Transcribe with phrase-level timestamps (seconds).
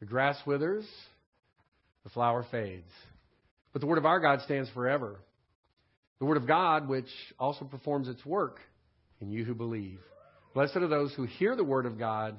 [0.00, 0.86] The grass withers,
[2.04, 2.90] the flower fades.
[3.72, 5.16] But the Word of our God stands forever.
[6.20, 7.08] The Word of God, which
[7.38, 8.60] also performs its work
[9.20, 9.98] in you who believe.
[10.54, 12.36] Blessed are those who hear the Word of God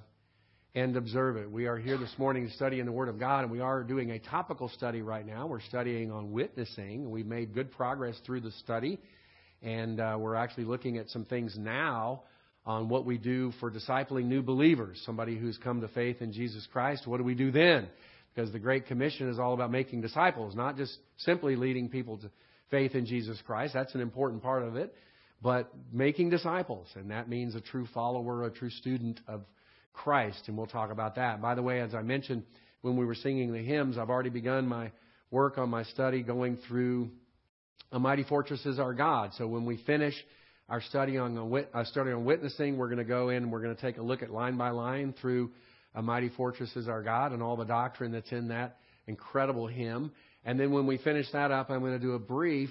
[0.76, 1.50] and observe it.
[1.50, 4.19] We are here this morning studying the Word of God, and we are doing a
[4.19, 5.47] topical study right now.
[5.47, 7.10] We're studying on witnessing.
[7.10, 8.99] We've made good progress through the study,
[9.62, 12.23] and uh, we're actually looking at some things now
[12.70, 16.68] on what we do for discipling new believers, somebody who's come to faith in Jesus
[16.72, 17.08] Christ.
[17.08, 17.90] What do we do then?
[18.34, 22.30] Because the Great Commission is all about making disciples, not just simply leading people to
[22.70, 23.73] faith in Jesus Christ.
[23.73, 24.94] That's an important part of it.
[25.42, 29.42] But making disciples, and that means a true follower, a true student of
[29.92, 31.42] Christ, and we'll talk about that.
[31.42, 32.44] By the way, as I mentioned
[32.81, 34.92] when we were singing the hymns, I've already begun my
[35.31, 37.09] work on my study going through
[37.92, 39.31] A Mighty Fortress is Our God.
[39.40, 40.14] So when we finish
[40.70, 43.76] our study on, our study on witnessing, we're going to go in and we're going
[43.76, 45.50] to take a look at line by line through
[45.95, 50.12] A Mighty Fortress is Our God and all the doctrine that's in that incredible hymn.
[50.45, 52.70] And then when we finish that up, I'm going to do a brief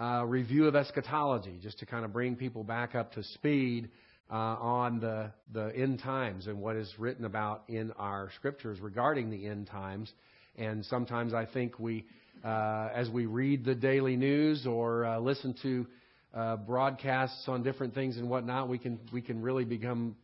[0.00, 3.90] uh, review of eschatology, just to kind of bring people back up to speed
[4.30, 9.30] uh, on the, the end times and what is written about in our scriptures regarding
[9.30, 10.10] the end times.
[10.56, 12.06] And sometimes I think we,
[12.44, 15.86] uh, as we read the daily news or uh, listen to
[16.34, 20.16] uh, broadcasts on different things and whatnot, we can we can really become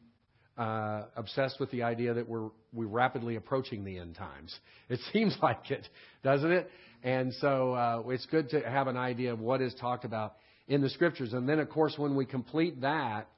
[0.57, 4.55] uh, obsessed with the idea that we're we're rapidly approaching the end times.
[4.89, 5.87] It seems like it,
[6.23, 6.71] doesn't it?
[7.03, 10.37] And so uh, it's good to have an idea of what is talked about
[10.67, 11.35] in the scriptures.
[11.35, 13.29] And then, of course, when we complete that,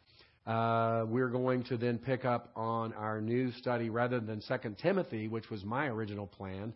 [0.47, 5.29] uh, we're going to then pick up on our new study rather than Second Timothy,
[5.29, 6.73] which was my original plan.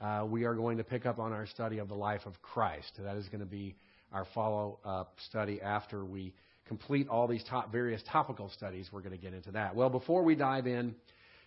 [0.00, 2.92] Uh, we are going to pick up on our study of the life of Christ.
[2.98, 3.74] That is going to be
[4.12, 6.32] our follow-up study after we
[6.66, 8.88] complete all these top, various topical studies.
[8.92, 9.74] We're going to get into that.
[9.74, 10.94] Well, before we dive in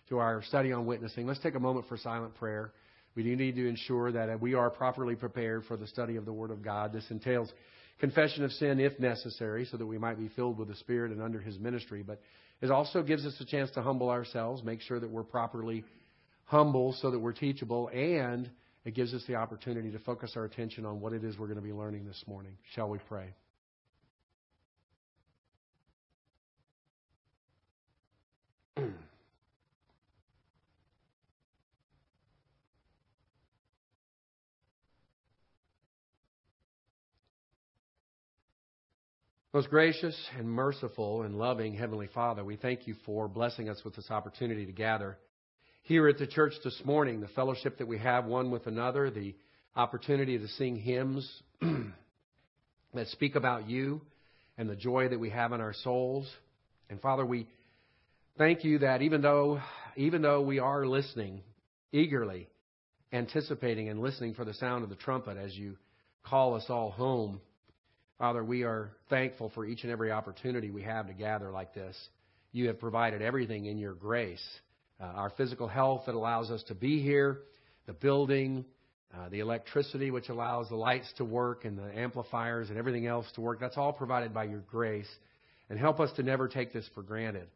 [0.08, 2.72] to our study on witnessing, let's take a moment for silent prayer.
[3.14, 6.32] We do need to ensure that we are properly prepared for the study of the
[6.32, 6.92] Word of God.
[6.92, 7.52] This entails
[8.00, 11.22] confession of sin if necessary, so that we might be filled with the Spirit and
[11.22, 12.02] under His ministry.
[12.02, 12.20] But
[12.60, 15.84] it also gives us a chance to humble ourselves, make sure that we're properly
[16.46, 18.50] humble so that we're teachable, and
[18.84, 21.56] it gives us the opportunity to focus our attention on what it is we're going
[21.56, 22.56] to be learning this morning.
[22.74, 23.32] Shall we pray?
[39.54, 43.96] Most gracious and merciful and loving Heavenly Father, we thank you for blessing us with
[43.96, 45.16] this opportunity to gather
[45.84, 49.34] here at the church this morning, the fellowship that we have one with another, the
[49.76, 51.30] opportunity to sing hymns
[52.94, 54.00] that speak about you
[54.56, 56.26] and the joy that we have in our souls.
[56.88, 57.46] And Father, we
[58.38, 59.60] thank you that even though
[59.96, 61.42] even though we are listening
[61.92, 62.48] eagerly,
[63.12, 65.76] anticipating and listening for the sound of the trumpet as you
[66.24, 67.42] call us all home,
[68.18, 71.94] Father, we are thankful for each and every opportunity we have to gather like this.
[72.52, 74.40] You have provided everything in your grace
[75.00, 77.40] uh, our physical health that allows us to be here,
[77.86, 78.64] the building,
[79.14, 83.26] uh, the electricity which allows the lights to work, and the amplifiers and everything else
[83.34, 83.60] to work.
[83.60, 85.08] That's all provided by your grace.
[85.70, 87.48] And help us to never take this for granted.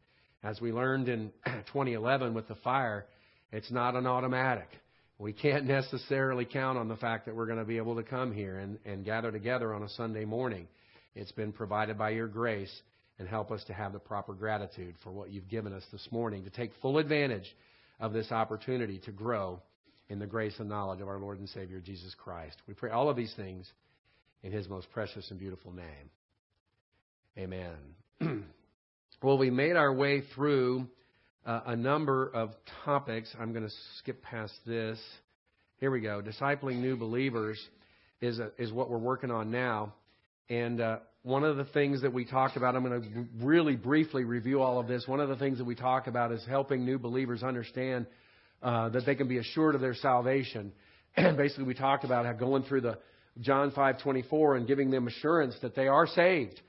[0.43, 3.05] As we learned in 2011 with the fire,
[3.51, 4.69] it's not an automatic
[5.19, 8.33] we can't necessarily count on the fact that we're going to be able to come
[8.33, 10.65] here and, and gather together on a Sunday morning.
[11.13, 12.71] It's been provided by your grace
[13.19, 16.43] and help us to have the proper gratitude for what you've given us this morning
[16.45, 17.55] to take full advantage
[17.99, 19.61] of this opportunity to grow
[20.07, 22.57] in the grace and knowledge of our Lord and Savior Jesus Christ.
[22.67, 23.69] We pray all of these things
[24.41, 26.09] in his most precious and beautiful name.
[27.37, 27.75] Amen.
[29.21, 30.87] well, we made our way through
[31.45, 32.51] uh, a number of
[32.85, 33.33] topics.
[33.39, 34.97] I'm going to skip past this.
[35.79, 36.21] Here we go.
[36.21, 37.59] Discipling new believers
[38.21, 39.93] is a, is what we're working on now.
[40.49, 44.23] And uh, one of the things that we talked about, I'm going to really briefly
[44.23, 45.07] review all of this.
[45.07, 48.07] One of the things that we talk about is helping new believers understand
[48.63, 50.71] uh, that they can be assured of their salvation.
[51.15, 52.97] And basically, we talked about how going through the
[53.41, 56.59] John 5:24 and giving them assurance that they are saved.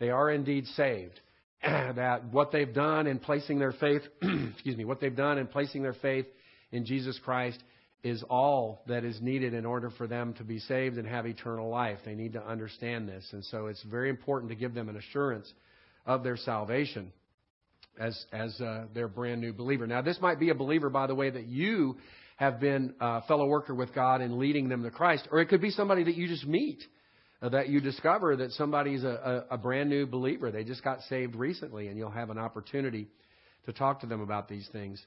[0.00, 1.20] They are indeed saved.
[1.62, 5.82] that what they've done in placing their faith, excuse me, what they've done in placing
[5.82, 6.26] their faith
[6.72, 7.62] in Jesus Christ
[8.02, 11.68] is all that is needed in order for them to be saved and have eternal
[11.68, 11.98] life.
[12.04, 13.26] They need to understand this.
[13.32, 15.52] And so it's very important to give them an assurance
[16.06, 17.12] of their salvation
[17.98, 19.86] as, as uh, their brand new believer.
[19.86, 21.96] Now, this might be a believer, by the way, that you
[22.36, 25.60] have been a fellow worker with God in leading them to Christ, or it could
[25.60, 26.82] be somebody that you just meet
[27.42, 30.50] uh, that you discover that somebody's a, a, a brand new believer.
[30.50, 33.08] They just got saved recently, and you'll have an opportunity
[33.66, 35.04] to talk to them about these things.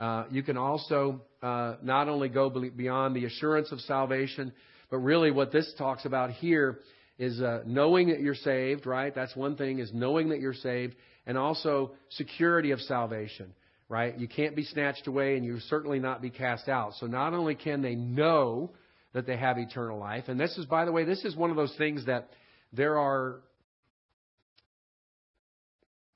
[0.00, 4.50] Uh, you can also uh, not only go beyond the assurance of salvation,
[4.90, 6.80] but really what this talks about here
[7.18, 9.14] is uh, knowing that you're saved, right?
[9.14, 10.94] That's one thing, is knowing that you're saved,
[11.26, 13.52] and also security of salvation,
[13.90, 14.18] right?
[14.18, 16.94] You can't be snatched away, and you certainly not be cast out.
[16.94, 18.70] So not only can they know
[19.12, 21.56] that they have eternal life, and this is, by the way, this is one of
[21.56, 22.30] those things that
[22.72, 23.40] there are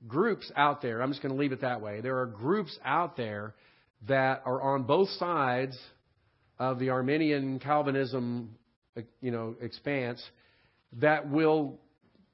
[0.06, 1.02] groups out there.
[1.02, 2.00] I'm just going to leave it that way.
[2.00, 3.54] There are groups out there
[4.08, 5.78] that are on both sides
[6.58, 8.56] of the Arminian Calvinism,
[9.20, 10.22] you know, expanse
[11.00, 11.80] that will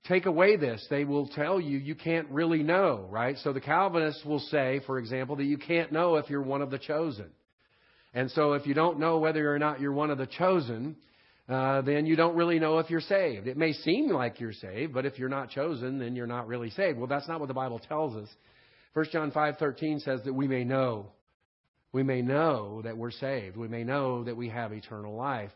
[0.08, 0.86] take away this.
[0.90, 3.36] They will tell you you can't really know, right?
[3.38, 6.70] So the Calvinists will say, for example, that you can't know if you're one of
[6.70, 7.30] the chosen.
[8.12, 10.96] And so if you don't know whether or not you're one of the chosen,
[11.48, 13.46] uh, then you don't really know if you're saved.
[13.46, 16.70] It may seem like you're saved, but if you're not chosen, then you're not really
[16.70, 16.98] saved.
[16.98, 18.28] Well, that's not what the Bible tells us.
[18.94, 21.12] 1 John 5:13 says that we may know.
[21.92, 23.56] We may know that we're saved.
[23.56, 25.50] We may know that we have eternal life.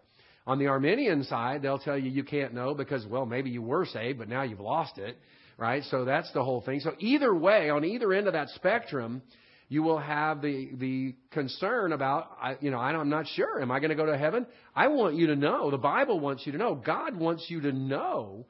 [0.47, 3.87] On the Arminian side, they'll tell you you can't know because, well, maybe you were
[3.87, 5.17] saved, but now you've lost it,
[5.57, 5.83] right?
[5.85, 6.81] So that's the whole thing.
[6.81, 9.23] So either way, on either end of that spectrum,
[9.69, 12.29] you will have the the concern about,
[12.61, 13.63] you know, I'm not sure.
[13.63, 14.47] Am I going to go to heaven?
[14.75, 15.71] I want you to know.
[15.71, 16.75] The Bible wants you to know.
[16.75, 18.45] God wants you to know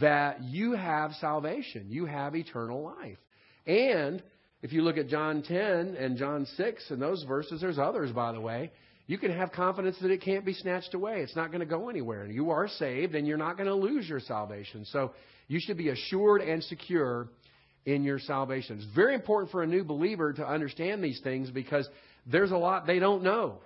[0.00, 1.86] that you have salvation.
[1.90, 3.18] You have eternal life.
[3.66, 4.22] And
[4.64, 8.32] if you look at John 10 and John 6 and those verses, there's others, by
[8.32, 8.72] the way
[9.06, 11.20] you can have confidence that it can't be snatched away.
[11.20, 12.26] It's not going to go anywhere.
[12.26, 14.86] You are saved and you're not going to lose your salvation.
[14.86, 15.12] So
[15.46, 17.28] you should be assured and secure
[17.84, 18.78] in your salvation.
[18.78, 21.86] It's very important for a new believer to understand these things because
[22.26, 23.58] there's a lot they don't know.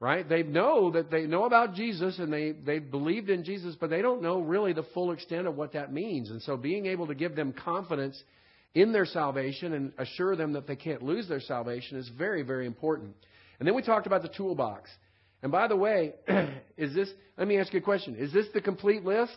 [0.00, 0.26] Right?
[0.26, 4.00] They know that they know about Jesus and they, they've believed in Jesus, but they
[4.00, 6.30] don't know really the full extent of what that means.
[6.30, 8.20] And so being able to give them confidence
[8.74, 12.66] in their salvation and assure them that they can't lose their salvation is very, very
[12.66, 13.14] important.
[13.58, 14.88] And then we talked about the toolbox.
[15.42, 16.14] And by the way,
[16.76, 18.16] is this, let me ask you a question.
[18.16, 19.36] Is this the complete list?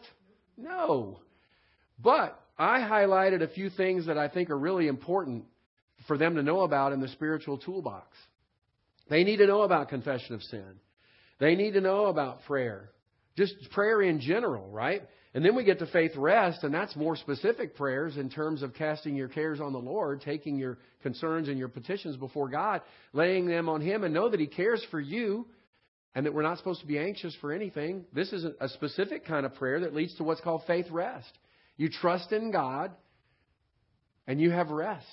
[0.57, 1.19] No.
[2.01, 5.45] But I highlighted a few things that I think are really important
[6.07, 8.15] for them to know about in the spiritual toolbox.
[9.09, 10.79] They need to know about confession of sin.
[11.39, 12.89] They need to know about prayer.
[13.35, 15.01] Just prayer in general, right?
[15.33, 18.75] And then we get to faith rest, and that's more specific prayers in terms of
[18.75, 22.81] casting your cares on the Lord, taking your concerns and your petitions before God,
[23.13, 25.47] laying them on Him, and know that He cares for you
[26.15, 28.05] and that we're not supposed to be anxious for anything.
[28.13, 31.31] This is a specific kind of prayer that leads to what's called faith rest.
[31.75, 32.91] You trust in God
[34.27, 35.07] and you have rest.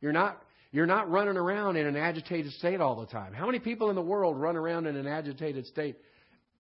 [0.00, 0.42] You're not
[0.72, 3.32] you're not running around in an agitated state all the time.
[3.32, 5.96] How many people in the world run around in an agitated state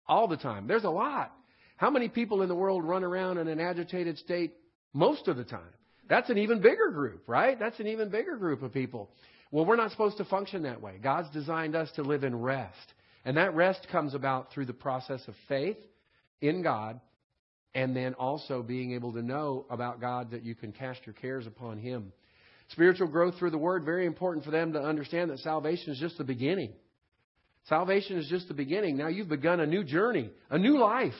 [0.08, 0.68] all the time?
[0.68, 1.34] There's a lot.
[1.78, 4.54] How many people in the world run around in an agitated state
[4.94, 5.62] most of the time?
[6.10, 7.60] That's an even bigger group, right?
[7.60, 9.10] That's an even bigger group of people.
[9.52, 10.96] Well, we're not supposed to function that way.
[11.02, 12.94] God's designed us to live in rest.
[13.26, 15.78] And that rest comes about through the process of faith
[16.42, 17.00] in God
[17.76, 21.46] and then also being able to know about God that you can cast your cares
[21.46, 22.12] upon Him.
[22.70, 26.18] Spiritual growth through the Word, very important for them to understand that salvation is just
[26.18, 26.74] the beginning.
[27.70, 28.98] Salvation is just the beginning.
[28.98, 31.14] Now you've begun a new journey, a new life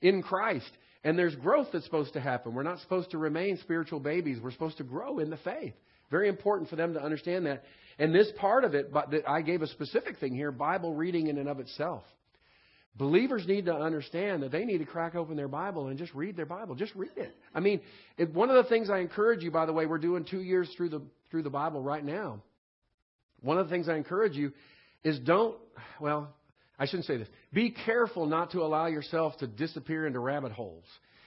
[0.00, 0.70] in Christ.
[1.04, 2.54] And there's growth that's supposed to happen.
[2.54, 4.38] We're not supposed to remain spiritual babies.
[4.42, 5.74] We're supposed to grow in the faith.
[6.10, 7.64] Very important for them to understand that.
[7.98, 11.38] And this part of it, but I gave a specific thing here Bible reading in
[11.38, 12.02] and of itself.
[12.96, 16.36] Believers need to understand that they need to crack open their Bible and just read
[16.36, 16.74] their Bible.
[16.74, 17.34] Just read it.
[17.54, 17.80] I mean,
[18.32, 20.90] one of the things I encourage you, by the way, we're doing two years through
[20.90, 22.42] the through the Bible right now.
[23.40, 24.52] One of the things I encourage you
[25.04, 25.56] is don't.
[26.00, 26.34] Well,
[26.78, 27.28] I shouldn't say this.
[27.52, 30.84] Be careful not to allow yourself to disappear into rabbit holes.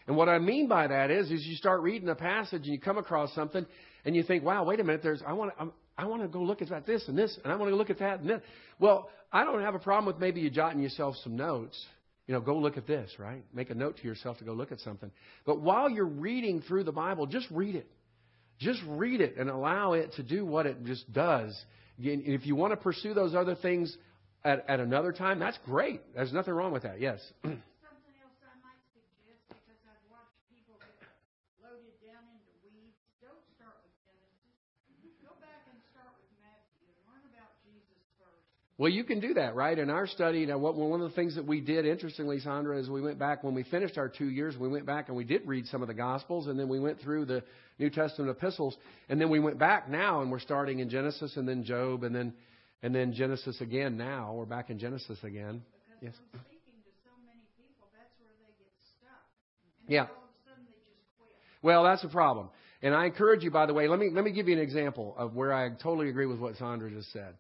[0.08, 2.80] And what I mean by that is, is you start reading a passage and you
[2.80, 3.66] come across something
[4.04, 6.42] and you think, wow, wait a minute, there's, I want to, I want to go
[6.42, 8.44] look at this and this, and I want to look at that and that.
[8.80, 11.84] Well, I don't have a problem with maybe you jotting yourself some notes.
[12.28, 13.44] You know, go look at this, right?
[13.54, 15.12] Make a note to yourself to go look at something.
[15.46, 17.88] But while you're reading through the Bible, just read it.
[18.60, 21.56] Just read it and allow it to do what it just does.
[22.00, 23.96] If you want to pursue those other things
[24.44, 26.02] at, at another time, that's great.
[26.14, 27.00] There's nothing wrong with that.
[27.00, 27.20] Yes.
[38.78, 39.78] Well, you can do that, right?
[39.78, 42.90] In our study, now, what, one of the things that we did, interestingly, Sandra, is
[42.90, 44.58] we went back when we finished our two years.
[44.58, 47.00] We went back and we did read some of the Gospels, and then we went
[47.00, 47.42] through the
[47.80, 48.76] New Testament epistles,
[49.08, 52.14] and then we went back now, and we're starting in Genesis, and then Job, and
[52.14, 52.34] then
[52.84, 54.34] and then Genesis again now.
[54.34, 55.64] We're back in Genesis again.
[56.00, 56.14] Because yes.
[56.30, 59.24] from speaking to so many people, that's where they get stuck.
[59.88, 60.02] And yeah.
[60.02, 61.32] all of a sudden they just quit.
[61.64, 62.50] Well, that's a problem.
[62.84, 65.16] And I encourage you, by the way, let me let me give you an example
[65.18, 67.36] of where I totally agree with what Sandra just said.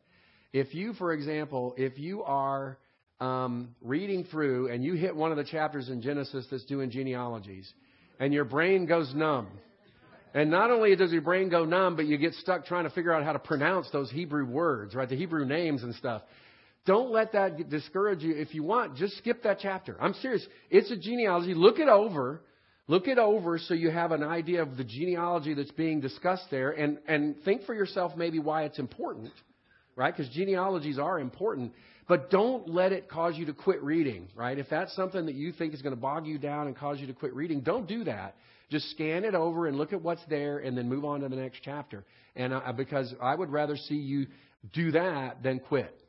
[0.55, 2.77] If you, for example, if you are
[3.19, 7.69] um, reading through and you hit one of the chapters in Genesis that's doing genealogies,
[8.21, 9.49] and your brain goes numb,
[10.33, 13.11] and not only does your brain go numb, but you get stuck trying to figure
[13.11, 15.09] out how to pronounce those Hebrew words, right?
[15.09, 16.21] The Hebrew names and stuff.
[16.85, 18.33] Don't let that discourage you.
[18.37, 19.97] If you want, just skip that chapter.
[19.99, 20.47] I'm serious.
[20.69, 21.53] It's a genealogy.
[21.53, 22.39] Look it over.
[22.87, 26.71] Look it over so you have an idea of the genealogy that's being discussed there
[26.71, 29.33] and, and think for yourself maybe why it's important,
[29.95, 30.15] right?
[30.15, 31.73] Because genealogies are important.
[32.07, 34.57] But don't let it cause you to quit reading, right?
[34.57, 37.07] If that's something that you think is going to bog you down and cause you
[37.07, 38.35] to quit reading, don't do that.
[38.69, 41.35] Just scan it over and look at what's there and then move on to the
[41.35, 42.03] next chapter.
[42.35, 44.27] And uh, because I would rather see you
[44.73, 45.99] do that than quit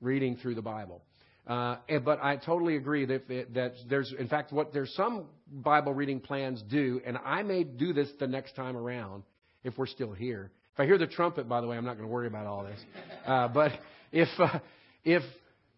[0.00, 1.02] reading through the Bible.
[1.46, 6.20] Uh, but I totally agree that, that there's, in fact, what there's some Bible reading
[6.20, 9.22] plans do, and I may do this the next time around
[9.64, 10.50] if we're still here.
[10.78, 12.62] If I hear the trumpet, by the way, I'm not going to worry about all
[12.62, 12.78] this.
[13.26, 13.72] Uh, but
[14.12, 14.60] if uh,
[15.04, 15.24] if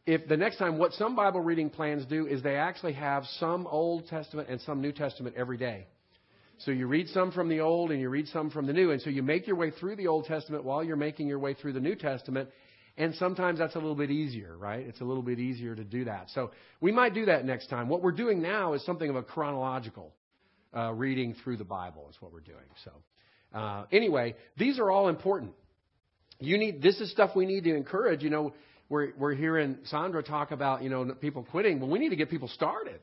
[0.04, 3.66] if the next time, what some Bible reading plans do is they actually have some
[3.66, 5.86] Old Testament and some New Testament every day.
[6.58, 9.00] So you read some from the Old and you read some from the New, and
[9.00, 11.72] so you make your way through the Old Testament while you're making your way through
[11.72, 12.50] the New Testament,
[12.98, 14.86] and sometimes that's a little bit easier, right?
[14.86, 16.28] It's a little bit easier to do that.
[16.34, 16.50] So
[16.82, 17.88] we might do that next time.
[17.88, 20.12] What we're doing now is something of a chronological
[20.76, 22.68] uh, reading through the Bible, is what we're doing.
[22.84, 22.90] So
[23.52, 25.52] uh, anyway, these are all important.
[26.38, 28.22] You need this is stuff we need to encourage.
[28.22, 28.54] You know,
[28.88, 31.78] we're we're hearing Sandra talk about you know people quitting.
[31.78, 33.00] but we need to get people started,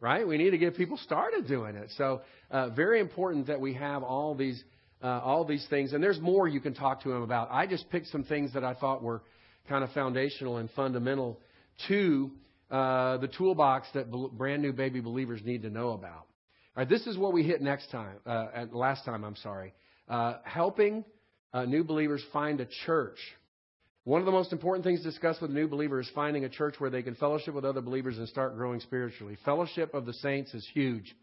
[0.00, 0.26] right?
[0.26, 1.90] We need to get people started doing it.
[1.96, 4.62] So uh, very important that we have all these
[5.02, 5.92] uh, all these things.
[5.92, 7.48] And there's more you can talk to them about.
[7.50, 9.22] I just picked some things that I thought were
[9.68, 11.40] kind of foundational and fundamental
[11.88, 12.30] to
[12.70, 16.26] uh, the toolbox that brand new baby believers need to know about.
[16.74, 19.74] All right, this is what we hit next time, uh, last time, I'm sorry.
[20.08, 21.04] Uh, helping
[21.52, 23.18] uh, new believers find a church.
[24.04, 26.88] One of the most important things discussed with new believers is finding a church where
[26.88, 29.36] they can fellowship with other believers and start growing spiritually.
[29.44, 31.14] Fellowship of the saints is huge.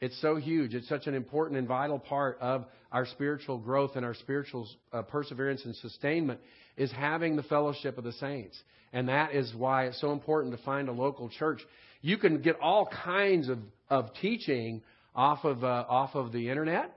[0.00, 0.74] It's so huge.
[0.74, 5.02] It's such an important and vital part of our spiritual growth and our spiritual uh,
[5.02, 6.40] perseverance and sustainment
[6.78, 8.58] is having the fellowship of the saints.
[8.94, 11.60] And that is why it's so important to find a local church.
[12.04, 13.58] You can get all kinds of,
[13.88, 14.82] of teaching
[15.16, 16.94] off of, uh, off of the internet,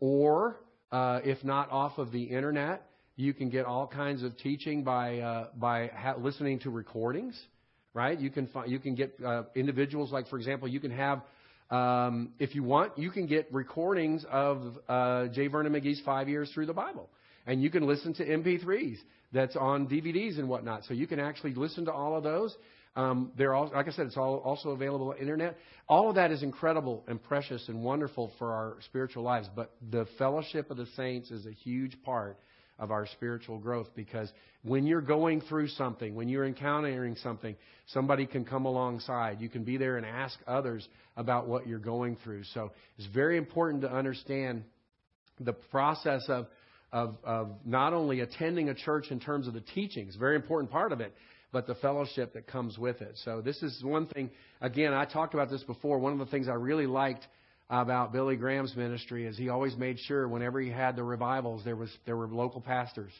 [0.00, 0.56] or
[0.90, 5.18] uh, if not off of the internet, you can get all kinds of teaching by,
[5.18, 7.38] uh, by ha- listening to recordings,
[7.92, 8.18] right?
[8.18, 11.20] You can, fi- you can get uh, individuals, like, for example, you can have
[11.70, 15.48] um, if you want, you can get recordings of uh, J.
[15.48, 17.10] Vernon McGee's Five Years Through the Bible.
[17.46, 18.96] And you can listen to MP3s
[19.32, 20.84] that's on DVDs and whatnot.
[20.84, 22.56] So you can actually listen to all of those.
[22.96, 25.56] Um, they're all, like I said, it's all also available on the internet.
[25.88, 29.48] All of that is incredible and precious and wonderful for our spiritual lives.
[29.54, 32.38] But the fellowship of the saints is a huge part
[32.80, 34.32] of our spiritual growth because
[34.62, 37.54] when you're going through something, when you're encountering something,
[37.88, 39.40] somebody can come alongside.
[39.40, 42.44] You can be there and ask others about what you're going through.
[42.54, 44.64] So it's very important to understand
[45.38, 46.46] the process of,
[46.92, 50.92] of, of not only attending a church in terms of the teachings, very important part
[50.92, 51.14] of it,
[51.52, 53.18] but the fellowship that comes with it.
[53.24, 54.30] So this is one thing,
[54.60, 55.98] again, I talked about this before.
[55.98, 57.26] One of the things I really liked
[57.68, 61.76] about Billy Graham's ministry is he always made sure whenever he had the revivals, there
[61.76, 63.12] was there were local pastors,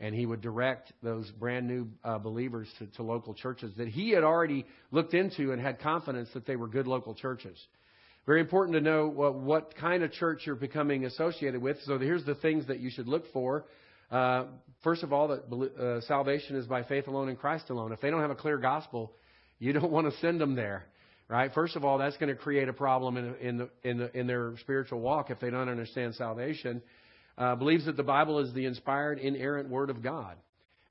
[0.00, 4.10] and he would direct those brand new uh, believers to, to local churches that he
[4.10, 7.58] had already looked into and had confidence that they were good local churches.
[8.26, 11.76] Very important to know what, what kind of church you're becoming associated with.
[11.84, 13.64] So here's the things that you should look for.
[14.10, 14.44] Uh,
[14.82, 17.92] first of all, that uh, salvation is by faith alone in Christ alone.
[17.92, 19.12] If they don't have a clear gospel,
[19.58, 20.86] you don't want to send them there
[21.28, 21.52] right?
[21.54, 24.26] First of all, that's going to create a problem in, in, the, in, the, in
[24.26, 26.82] their spiritual walk if they don't understand salvation.
[27.38, 30.36] Uh, believes that the Bible is the inspired, inerrant Word of God.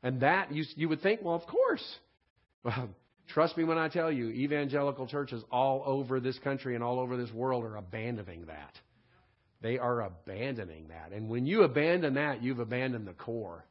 [0.03, 1.84] And that, you, you would think, well, of course.
[2.63, 2.89] Well,
[3.29, 7.17] trust me when I tell you, evangelical churches all over this country and all over
[7.17, 8.74] this world are abandoning that.
[9.62, 11.12] They are abandoning that.
[11.12, 13.66] And when you abandon that, you've abandoned the core.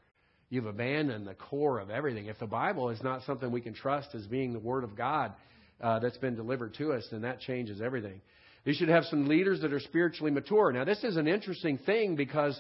[0.50, 2.26] You've abandoned the core of everything.
[2.26, 5.32] If the Bible is not something we can trust as being the Word of God,
[5.80, 8.20] uh, that's been delivered to us, then that changes everything.
[8.64, 10.72] You should have some leaders that are spiritually mature.
[10.72, 12.58] Now, this is an interesting thing because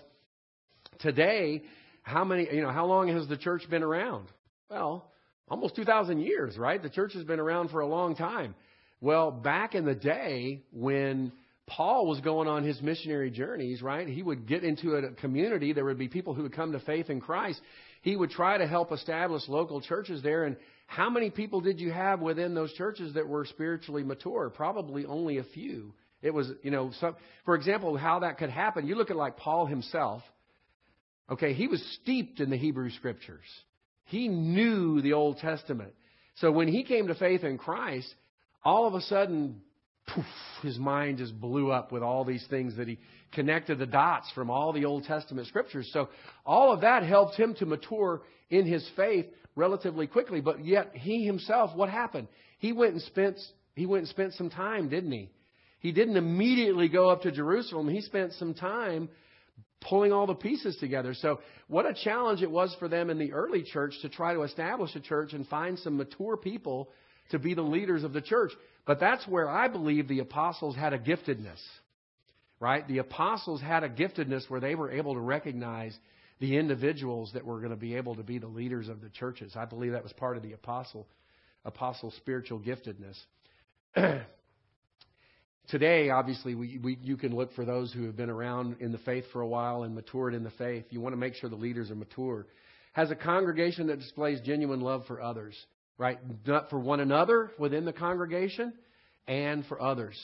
[1.00, 1.62] today,
[2.02, 4.28] how many, you know, how long has the church been around?
[4.68, 5.10] Well,
[5.48, 6.82] almost 2,000 years, right?
[6.82, 8.54] The church has been around for a long time.
[9.00, 11.32] Well, back in the day when
[11.66, 14.06] Paul was going on his missionary journeys, right?
[14.06, 15.72] He would get into a community.
[15.72, 17.60] There would be people who would come to faith in Christ.
[18.02, 20.44] He would try to help establish local churches there.
[20.44, 20.56] And
[20.86, 24.50] how many people did you have within those churches that were spiritually mature?
[24.50, 25.94] Probably only a few.
[26.20, 28.86] It was, you know, some, for example, how that could happen.
[28.86, 30.22] You look at like Paul himself.
[31.30, 33.44] Okay, he was steeped in the Hebrew scriptures.
[34.04, 35.94] He knew the Old Testament.
[36.36, 38.12] So when he came to faith in Christ,
[38.62, 39.62] all of a sudden,
[40.06, 40.24] poof,
[40.62, 42.98] his mind just blew up with all these things that he
[43.32, 45.88] connected the dots from all the Old Testament scriptures.
[45.92, 46.08] So
[46.46, 50.40] all of that helped him to mature in his faith relatively quickly.
[50.40, 52.28] But yet he himself, what happened?
[52.58, 53.38] He went and spent
[53.74, 55.30] he went and spent some time, didn't he?
[55.80, 57.88] He didn't immediately go up to Jerusalem.
[57.88, 59.08] He spent some time
[59.80, 61.14] pulling all the pieces together.
[61.14, 64.42] So, what a challenge it was for them in the early church to try to
[64.42, 66.90] establish a church and find some mature people
[67.30, 68.52] to be the leaders of the church.
[68.86, 71.60] But that's where I believe the apostles had a giftedness,
[72.60, 72.86] right?
[72.86, 75.96] The apostles had a giftedness where they were able to recognize
[76.40, 79.54] the individuals that were going to be able to be the leaders of the churches.
[79.56, 81.06] I believe that was part of the apostle
[81.64, 83.16] apostle spiritual giftedness.
[85.68, 88.98] Today, obviously, we, we, you can look for those who have been around in the
[88.98, 90.84] faith for a while and matured in the faith.
[90.90, 92.46] You want to make sure the leaders are mature.
[92.92, 95.56] Has a congregation that displays genuine love for others,
[95.98, 96.18] right?
[96.46, 98.72] Not for one another within the congregation
[99.26, 100.20] and for others.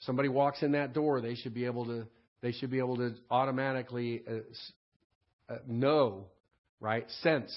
[0.00, 2.06] Somebody walks in that door, they should be able to
[2.42, 6.26] they should be able to automatically uh, uh, know,
[6.80, 7.06] right?
[7.22, 7.50] Sense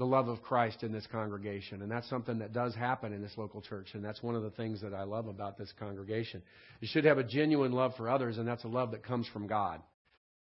[0.00, 1.82] the love of Christ in this congregation.
[1.82, 3.88] And that's something that does happen in this local church.
[3.92, 6.42] And that's one of the things that I love about this congregation.
[6.80, 9.46] You should have a genuine love for others, and that's a love that comes from
[9.46, 9.82] God,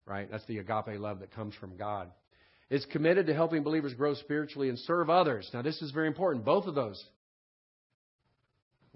[0.05, 0.29] right?
[0.29, 2.11] That's the agape love that comes from God.
[2.69, 5.49] Is committed to helping believers grow spiritually and serve others.
[5.53, 6.43] Now, this is very important.
[6.43, 7.01] Both of those.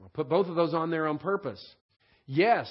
[0.02, 1.64] I'll put both of those on there on purpose.
[2.26, 2.70] Yes,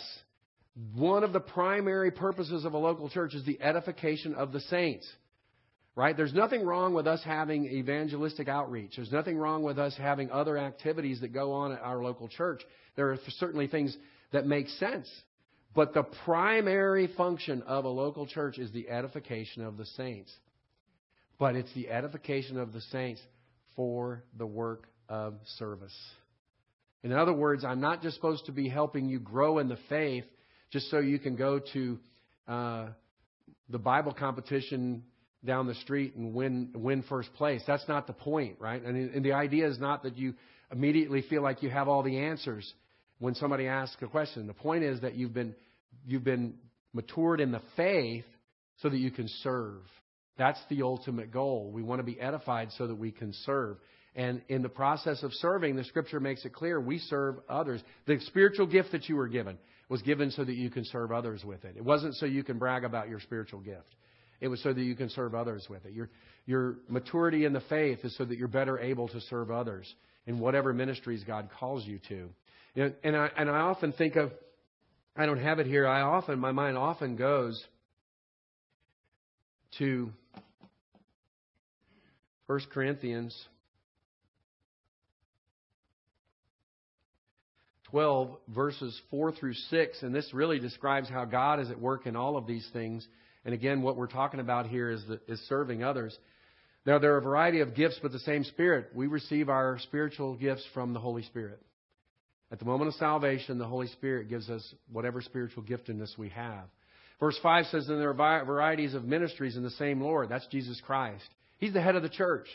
[0.94, 5.08] one of the primary purposes of a local church is the edification of the saints.
[5.96, 6.16] Right?
[6.16, 8.92] There's nothing wrong with us having evangelistic outreach.
[8.96, 12.62] There's nothing wrong with us having other activities that go on at our local church.
[12.96, 13.96] There are certainly things
[14.32, 15.10] that make sense.
[15.74, 20.32] But the primary function of a local church is the edification of the saints.
[21.40, 23.20] But it's the edification of the saints
[23.74, 25.96] for the work of service.
[27.02, 30.24] In other words, I'm not just supposed to be helping you grow in the faith
[30.70, 31.98] just so you can go to
[32.46, 32.86] uh,
[33.70, 35.02] the Bible competition
[35.42, 37.62] down the street and win win first place.
[37.66, 38.84] That's not the point, right?
[38.84, 40.34] And, and the idea is not that you
[40.70, 42.70] immediately feel like you have all the answers
[43.18, 44.46] when somebody asks a question.
[44.46, 45.54] The point is that you've been
[46.06, 46.56] you've been
[46.92, 48.26] matured in the faith
[48.82, 49.80] so that you can serve.
[50.40, 51.70] That's the ultimate goal.
[51.70, 53.76] We want to be edified so that we can serve.
[54.16, 57.82] And in the process of serving, the scripture makes it clear we serve others.
[58.06, 59.58] The spiritual gift that you were given
[59.90, 61.76] was given so that you can serve others with it.
[61.76, 63.94] It wasn't so you can brag about your spiritual gift.
[64.40, 65.92] It was so that you can serve others with it.
[65.92, 66.08] Your,
[66.46, 69.94] your maturity in the faith is so that you're better able to serve others
[70.26, 72.30] in whatever ministries God calls you to.
[73.04, 74.32] And, I, and I often think of,
[75.14, 77.62] I don't have it here, I often, my mind often goes
[79.76, 80.10] to
[82.50, 83.46] 1 Corinthians
[87.90, 92.16] 12, verses 4 through 6, and this really describes how God is at work in
[92.16, 93.06] all of these things.
[93.44, 96.18] And again, what we're talking about here is, the, is serving others.
[96.84, 98.88] Now, there are a variety of gifts, but the same Spirit.
[98.96, 101.62] We receive our spiritual gifts from the Holy Spirit.
[102.50, 106.64] At the moment of salvation, the Holy Spirit gives us whatever spiritual giftedness we have.
[107.20, 110.28] Verse 5 says, And there are varieties of ministries in the same Lord.
[110.28, 111.28] That's Jesus Christ.
[111.60, 112.48] He's the head of the church.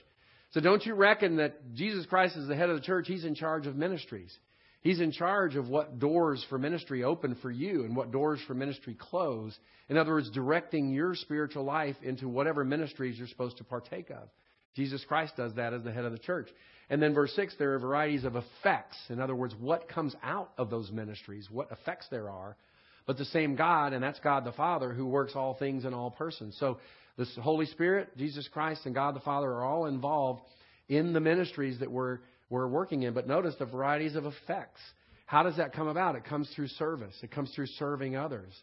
[0.51, 3.07] So don't you reckon that Jesus Christ is the head of the church?
[3.07, 4.37] He's in charge of ministries.
[4.81, 8.53] He's in charge of what doors for ministry open for you and what doors for
[8.53, 9.57] ministry close.
[9.89, 14.29] In other words, directing your spiritual life into whatever ministries you're supposed to partake of.
[14.75, 16.49] Jesus Christ does that as the head of the church.
[16.89, 18.97] And then verse 6, there are varieties of effects.
[19.09, 22.55] In other words, what comes out of those ministries, what effects there are.
[23.07, 26.11] But the same God, and that's God the Father, who works all things in all
[26.11, 26.57] persons.
[26.59, 26.77] So
[27.17, 30.41] the Holy Spirit, Jesus Christ, and God the Father are all involved
[30.89, 33.13] in the ministries that we're we're working in.
[33.13, 34.81] But notice the varieties of effects.
[35.25, 36.15] How does that come about?
[36.15, 38.53] It comes through service, it comes through serving others.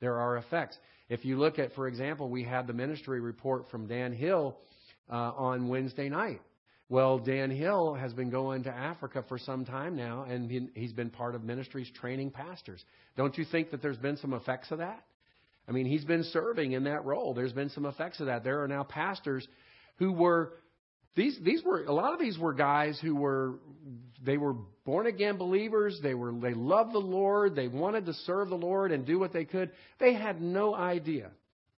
[0.00, 0.76] There are effects.
[1.08, 4.56] If you look at, for example, we had the ministry report from Dan Hill
[5.10, 6.40] uh, on Wednesday night.
[6.88, 10.92] Well, Dan Hill has been going to Africa for some time now, and he, he's
[10.92, 12.84] been part of ministries training pastors.
[13.16, 15.04] Don't you think that there's been some effects of that?
[15.68, 17.34] I mean, he's been serving in that role.
[17.34, 18.44] There's been some effects of that.
[18.44, 19.46] There are now pastors
[19.96, 20.54] who were
[21.14, 23.54] these these were a lot of these were guys who were
[24.24, 25.98] they were born again believers.
[26.02, 27.54] They were they loved the Lord.
[27.54, 29.70] They wanted to serve the Lord and do what they could.
[30.00, 31.30] They had no idea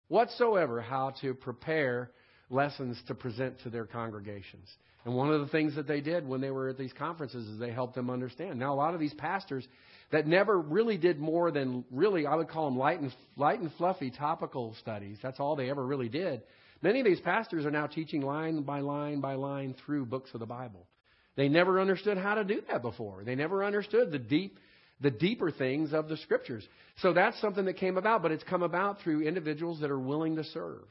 [0.09, 2.11] whatsoever how to prepare
[2.49, 4.69] lessons to present to their congregations.
[5.05, 7.59] And one of the things that they did when they were at these conferences is
[7.59, 8.59] they helped them understand.
[8.59, 9.67] Now a lot of these pastors
[10.13, 13.71] that never really did more than really I would call them light and light and
[13.79, 15.19] fluffy topical studies.
[15.23, 16.43] That's all they ever really did
[16.85, 20.41] Many of these pastors are now teaching line by line by line through books of
[20.41, 20.87] the Bible.
[21.35, 23.25] They never understood how to do that before.
[23.25, 24.59] They never understood the deep
[25.01, 26.63] the deeper things of the scriptures.
[26.99, 30.37] So that's something that came about, but it's come about through individuals that are willing
[30.37, 30.85] to serve.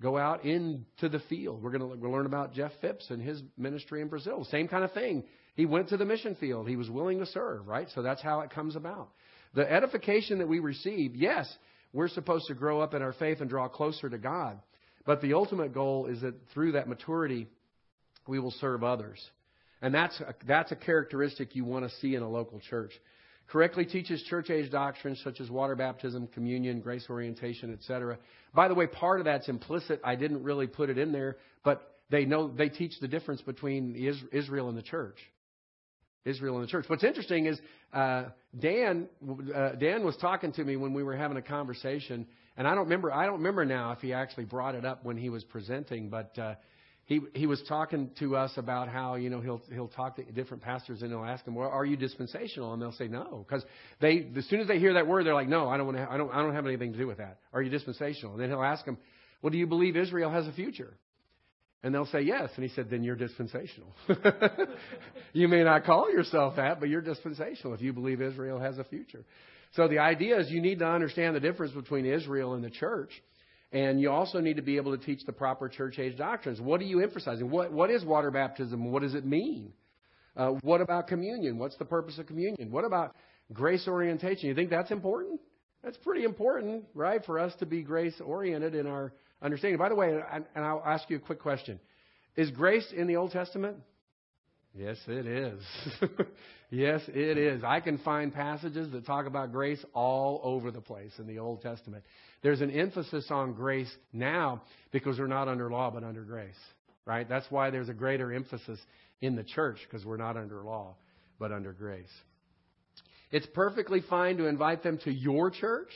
[0.00, 1.62] Go out into the field.
[1.62, 4.44] We're going to learn about Jeff Phipps and his ministry in Brazil.
[4.50, 5.24] Same kind of thing.
[5.58, 6.68] He went to the mission field.
[6.68, 7.88] He was willing to serve, right?
[7.92, 9.08] So that's how it comes about.
[9.54, 11.52] The edification that we receive, yes,
[11.92, 14.60] we're supposed to grow up in our faith and draw closer to God.
[15.04, 17.48] But the ultimate goal is that through that maturity,
[18.28, 19.18] we will serve others.
[19.82, 22.92] And that's a, that's a characteristic you want to see in a local church.
[23.48, 28.18] Correctly teaches church age doctrines such as water baptism, communion, grace orientation, etc.
[28.54, 30.00] By the way, part of that's implicit.
[30.04, 33.96] I didn't really put it in there, but they know they teach the difference between
[34.30, 35.18] Israel and the church.
[36.28, 36.84] Israel and the church.
[36.88, 37.58] What's interesting is
[37.92, 38.24] uh,
[38.58, 39.08] Dan
[39.54, 42.84] uh, Dan was talking to me when we were having a conversation, and I don't
[42.84, 46.08] remember I don't remember now if he actually brought it up when he was presenting,
[46.08, 46.54] but uh,
[47.08, 50.62] he he was talking to us about how you know he'll he'll talk to different
[50.62, 52.74] pastors and he'll ask them, well, are you dispensational?
[52.74, 53.64] And they'll say no, because
[54.00, 56.06] they as soon as they hear that word, they're like, no, I don't want to,
[56.10, 57.38] I don't I don't have anything to do with that.
[57.54, 58.34] Are you dispensational?
[58.34, 58.98] And then he'll ask them,
[59.40, 60.92] well, do you believe Israel has a future?
[61.82, 62.50] And they'll say yes.
[62.56, 63.92] And he said, then you're dispensational.
[65.32, 68.84] you may not call yourself that, but you're dispensational if you believe Israel has a
[68.84, 69.24] future.
[69.74, 73.10] So the idea is you need to understand the difference between Israel and the church.
[73.70, 76.60] And you also need to be able to teach the proper church age doctrines.
[76.60, 77.50] What are you emphasizing?
[77.50, 78.90] What, what is water baptism?
[78.90, 79.72] What does it mean?
[80.36, 81.58] Uh, what about communion?
[81.58, 82.70] What's the purpose of communion?
[82.70, 83.14] What about
[83.52, 84.48] grace orientation?
[84.48, 85.40] You think that's important?
[85.84, 89.78] That's pretty important, right, for us to be grace oriented in our understanding.
[89.78, 91.80] By the way, and I'll ask you a quick question
[92.36, 93.76] Is grace in the Old Testament?
[94.74, 95.60] Yes, it is.
[96.70, 97.64] yes, it is.
[97.64, 101.62] I can find passages that talk about grace all over the place in the Old
[101.62, 102.04] Testament.
[102.42, 106.58] There's an emphasis on grace now because we're not under law but under grace,
[107.06, 107.28] right?
[107.28, 108.78] That's why there's a greater emphasis
[109.20, 110.94] in the church because we're not under law
[111.38, 112.06] but under grace.
[113.30, 115.90] It's perfectly fine to invite them to your church,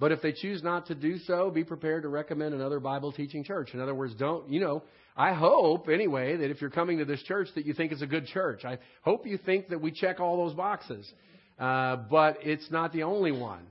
[0.00, 3.44] but if they choose not to do so, be prepared to recommend another Bible teaching
[3.44, 3.74] church.
[3.74, 4.82] In other words, don't, you know,
[5.14, 8.06] I hope anyway that if you're coming to this church that you think it's a
[8.06, 8.64] good church.
[8.64, 11.12] I hope you think that we check all those boxes.
[11.58, 13.66] Uh, but it's not the only one.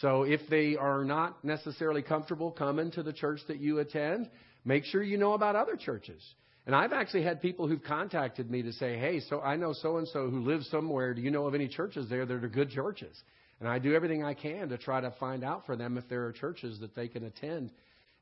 [0.00, 4.30] So if they are not necessarily comfortable coming to the church that you attend,
[4.64, 6.22] make sure you know about other churches.
[6.64, 9.98] And I've actually had people who've contacted me to say, "Hey, so I know so
[9.98, 11.12] and so who lives somewhere.
[11.12, 13.22] Do you know of any churches there that are good churches?"
[13.60, 16.26] And I do everything I can to try to find out for them if there
[16.26, 17.70] are churches that they can attend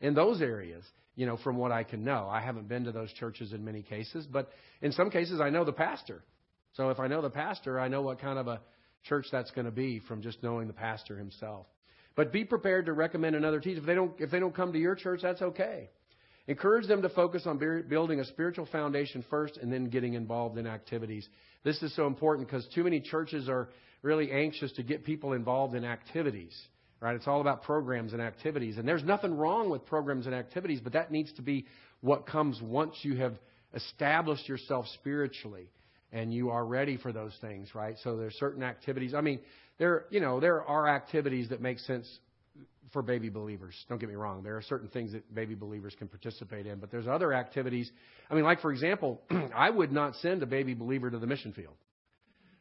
[0.00, 0.84] in those areas.
[1.16, 3.82] You know, from what I can know, I haven't been to those churches in many
[3.82, 4.50] cases, but
[4.82, 6.22] in some cases I know the pastor.
[6.74, 8.60] So if I know the pastor, I know what kind of a
[9.04, 11.66] church that's going to be from just knowing the pastor himself.
[12.16, 13.80] But be prepared to recommend another teacher.
[13.80, 15.90] If they don't, if they don't come to your church, that's okay.
[16.46, 20.66] Encourage them to focus on building a spiritual foundation first and then getting involved in
[20.66, 21.26] activities.
[21.64, 23.70] This is so important because too many churches are
[24.04, 26.54] really anxious to get people involved in activities.
[27.00, 27.16] Right?
[27.16, 28.78] It's all about programs and activities.
[28.78, 31.66] And there's nothing wrong with programs and activities, but that needs to be
[32.00, 33.34] what comes once you have
[33.74, 35.68] established yourself spiritually
[36.12, 37.96] and you are ready for those things, right?
[38.04, 39.14] So there's certain activities.
[39.14, 39.40] I mean,
[39.78, 42.06] there, you know, there are activities that make sense
[42.92, 43.74] for baby believers.
[43.88, 44.42] Don't get me wrong.
[44.42, 47.90] There are certain things that baby believers can participate in, but there's other activities.
[48.30, 49.20] I mean, like for example,
[49.54, 51.74] I would not send a baby believer to the mission field.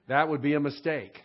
[0.08, 1.18] That would be a mistake,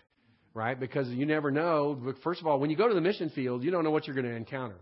[0.55, 0.79] right?
[0.79, 2.15] Because you never know.
[2.23, 4.17] First of all, when you go to the mission field, you don't know what you're
[4.17, 4.77] going to encounter.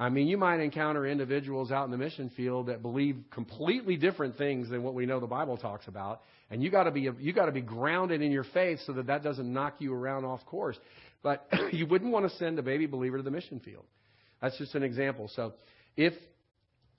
[0.00, 4.38] I mean, you might encounter individuals out in the mission field that believe completely different
[4.38, 7.34] things than what we know the Bible talks about, and you got to be you
[7.34, 10.44] got to be grounded in your faith so that that doesn't knock you around off
[10.46, 10.78] course.
[11.22, 13.84] But you wouldn't want to send a baby believer to the mission field.
[14.40, 15.30] That's just an example.
[15.36, 15.52] So,
[15.98, 16.14] if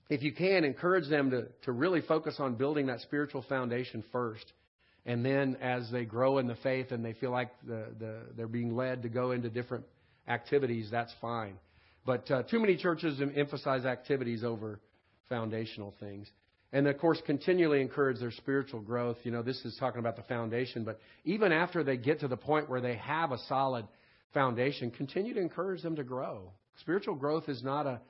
[0.08, 4.44] if you can encourage them to to really focus on building that spiritual foundation first,
[5.04, 8.46] and then as they grow in the faith and they feel like the, the they're
[8.46, 9.84] being led to go into different
[10.28, 11.54] activities, that's fine.
[12.04, 14.80] But uh, too many churches emphasize activities over
[15.28, 16.28] foundational things.
[16.72, 19.18] And of course, continually encourage their spiritual growth.
[19.24, 22.36] You know, this is talking about the foundation, but even after they get to the
[22.36, 23.86] point where they have a solid
[24.32, 26.50] foundation, continue to encourage them to grow.
[26.80, 28.00] Spiritual growth is not a,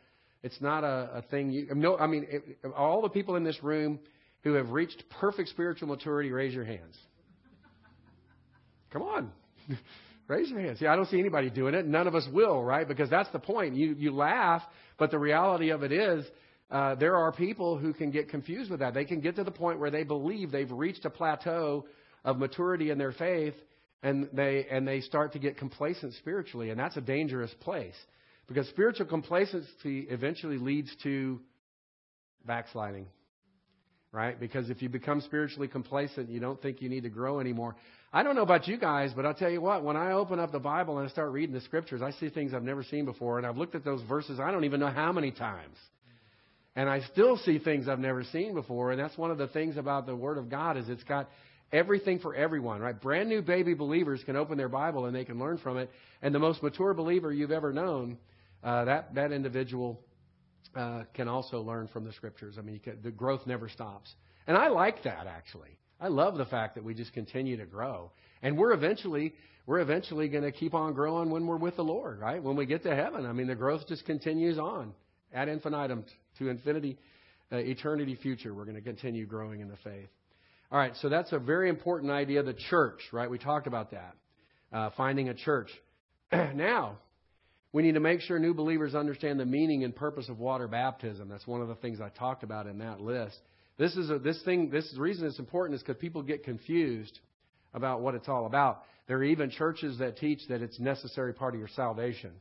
[0.43, 1.51] it's not a, a thing.
[1.51, 3.99] You, no, I mean, it, all the people in this room
[4.45, 6.97] who have reached perfect spiritual maturity, raise your hands.
[8.93, 9.33] Come on.
[10.29, 10.79] Raise your hand.
[10.79, 11.87] See, I don't see anybody doing it.
[11.87, 12.87] None of us will, right?
[12.87, 13.75] Because that's the point.
[13.75, 14.63] You, you laugh,
[14.99, 16.25] but the reality of it is
[16.71, 18.95] uh, there are people who can get confused with that.
[18.95, 21.87] They can get to the point where they believe they've reached a plateau
[22.25, 23.55] of maturity in their faith,
[24.03, 27.97] and they and they start to get complacent spiritually, and that's a dangerous place.
[28.47, 31.41] Because spiritual complacency eventually leads to
[32.47, 33.07] backsliding.
[34.13, 34.39] Right?
[34.39, 37.75] Because if you become spiritually complacent, you don't think you need to grow anymore.
[38.13, 40.53] I don't know about you guys, but I'll tell you what, when I open up
[40.53, 43.39] the Bible and I start reading the scriptures, I see things I've never seen before,
[43.39, 45.77] and I've looked at those verses I don't even know how many times.
[46.77, 49.79] And I still see things I've never seen before, and that's one of the things
[49.79, 51.31] about the Word of God is it's got
[51.73, 52.99] everything for everyone, right?
[52.99, 56.35] Brand new baby believers can open their Bible and they can learn from it, and
[56.35, 58.19] the most mature believer you've ever known,
[58.63, 60.01] uh, that that individual
[60.75, 62.57] uh, can also learn from the Scriptures.
[62.59, 64.13] I mean, can, the growth never stops,
[64.47, 65.79] and I like that actually.
[66.01, 68.11] I love the fact that we just continue to grow.
[68.43, 69.35] And we're eventually
[69.67, 72.43] we're eventually going to keep on growing when we're with the Lord, right?
[72.43, 74.93] When we get to heaven, I mean, the growth just continues on
[75.33, 76.05] ad infinitum
[76.39, 76.99] to infinity,
[77.53, 78.53] uh, eternity future.
[78.53, 80.09] We're going to continue growing in the faith.
[80.73, 82.43] All right, so that's a very important idea.
[82.43, 83.31] The church, right?
[83.31, 84.17] We talked about that.
[84.73, 85.71] Uh, finding a church.
[86.33, 86.99] now,
[87.73, 91.29] we need to make sure new believers understand the meaning and purpose of water baptism.
[91.29, 93.39] That's one of the things I talked about in that list.
[93.79, 94.69] This is a, this thing.
[94.71, 97.19] This the reason it's important is because people get confused
[97.73, 98.83] about what it's all about.
[99.09, 102.33] There are even churches that teach that it's necessary part of your salvation.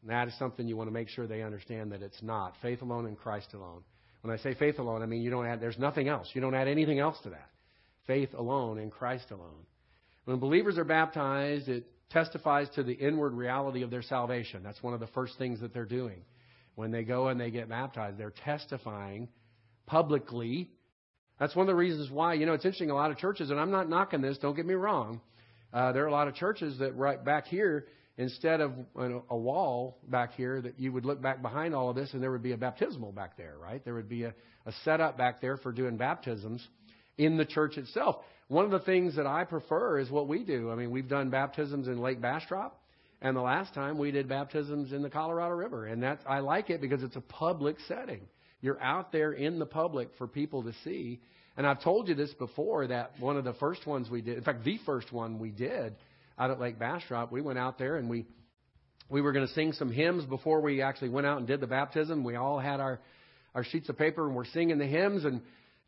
[0.00, 2.54] And that is something you want to make sure they understand that it's not.
[2.62, 3.82] Faith alone in Christ alone.
[4.22, 5.60] When I say faith alone, I mean you don't add.
[5.60, 6.28] There's nothing else.
[6.32, 7.50] You don't add anything else to that.
[8.06, 9.66] Faith alone in Christ alone.
[10.24, 14.62] When believers are baptized, it testifies to the inward reality of their salvation.
[14.62, 16.22] That's one of the first things that they're doing.
[16.74, 19.28] When they go and they get baptized, they're testifying
[19.86, 20.70] publicly.
[21.38, 23.58] That's one of the reasons why, you know, it's interesting, a lot of churches, and
[23.58, 25.20] I'm not knocking this, don't get me wrong.
[25.72, 27.86] Uh, there are a lot of churches that right back here,
[28.18, 28.72] instead of
[29.30, 32.30] a wall back here, that you would look back behind all of this and there
[32.30, 33.82] would be a baptismal back there, right?
[33.84, 34.34] There would be a,
[34.66, 36.66] a setup back there for doing baptisms
[37.18, 38.16] in the church itself.
[38.48, 40.70] One of the things that I prefer is what we do.
[40.70, 42.78] I mean, we've done baptisms in Lake Bastrop,
[43.20, 46.68] and the last time we did baptisms in the Colorado River, and that's I like
[46.68, 48.20] it because it's a public setting.
[48.60, 51.20] You're out there in the public for people to see.
[51.56, 54.44] And I've told you this before that one of the first ones we did, in
[54.44, 55.94] fact, the first one we did
[56.38, 58.24] out at Lake Bastrop, we went out there and we
[59.10, 61.66] we were going to sing some hymns before we actually went out and did the
[61.66, 62.24] baptism.
[62.24, 63.00] We all had our
[63.54, 65.42] our sheets of paper and we're singing the hymns and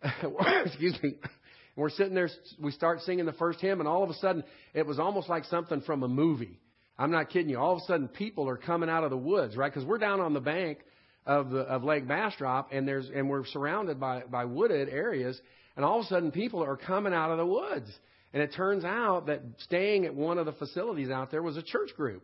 [0.65, 1.15] excuse me.
[1.21, 4.45] And we're sitting there, we start singing the first hymn, and all of a sudden,
[4.75, 6.59] it was almost like something from a movie.
[6.99, 7.59] I'm not kidding you.
[7.59, 9.73] All of a sudden, people are coming out of the woods, right?
[9.73, 10.79] Because we're down on the bank
[11.27, 15.41] of the of Lake Bastrop, and there's and we're surrounded by by wooded areas,
[15.77, 17.91] and all of a sudden people are coming out of the woods,
[18.33, 21.63] and it turns out that staying at one of the facilities out there was a
[21.63, 22.23] church group,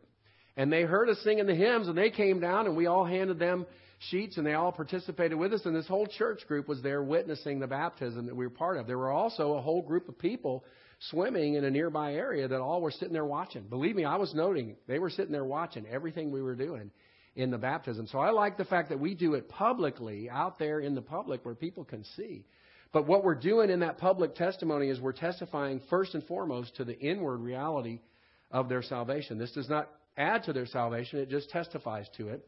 [0.56, 3.38] and they heard us singing the hymns, and they came down, and we all handed
[3.40, 3.66] them
[4.08, 7.60] sheets, and they all participated with us, and this whole church group was there witnessing
[7.60, 8.86] the baptism that we were part of.
[8.86, 10.64] There were also a whole group of people
[11.10, 13.62] swimming in a nearby area that all were sitting there watching.
[13.62, 16.90] Believe me, I was noting they were sitting there watching everything we were doing
[17.36, 18.06] in the baptism.
[18.06, 21.44] So I like the fact that we do it publicly, out there in the public
[21.44, 22.44] where people can see.
[22.92, 26.84] But what we're doing in that public testimony is we're testifying first and foremost to
[26.84, 28.00] the inward reality
[28.50, 29.38] of their salvation.
[29.38, 32.46] This does not add to their salvation, it just testifies to it.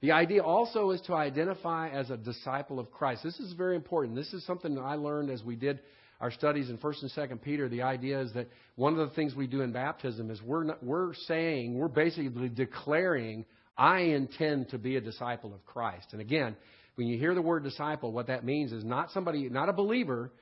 [0.00, 3.24] The idea also is to identify as a disciple of Christ.
[3.24, 4.14] This is very important.
[4.14, 5.80] This is something that I learned as we did
[6.20, 7.68] our studies in 1st and 2nd Peter.
[7.68, 10.82] The idea is that one of the things we do in baptism is we're, not,
[10.82, 13.44] we're saying, we're basically declaring
[13.76, 16.08] I intend to be a disciple of Christ.
[16.12, 16.56] And again,
[16.96, 20.32] when you hear the word disciple, what that means is not somebody, not a believer,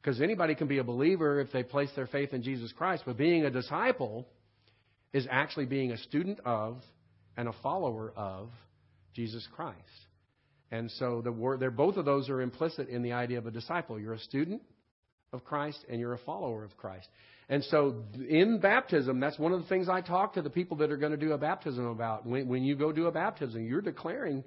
[0.00, 3.16] because anybody can be a believer if they place their faith in Jesus Christ, but
[3.16, 4.28] being a disciple
[5.12, 6.76] is actually being a student of
[7.36, 8.50] and a follower of
[9.14, 9.78] Jesus Christ.
[10.70, 13.98] And so the word, both of those are implicit in the idea of a disciple.
[13.98, 14.62] You're a student
[15.32, 17.06] of Christ and you're a follower of Christ.
[17.48, 20.90] And so in baptism, that's one of the things I talk to the people that
[20.90, 22.26] are going to do a baptism about.
[22.26, 24.42] When, when you go do a baptism, you're declaring,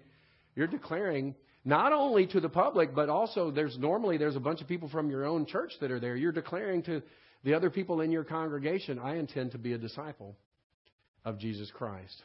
[0.56, 4.68] you're declaring not only to the public, but also there's normally there's a bunch of
[4.68, 6.16] people from your own church that are there.
[6.16, 7.04] You're declaring to
[7.44, 10.36] the other people in your congregation, I intend to be a disciple
[11.24, 12.24] of Jesus Christ.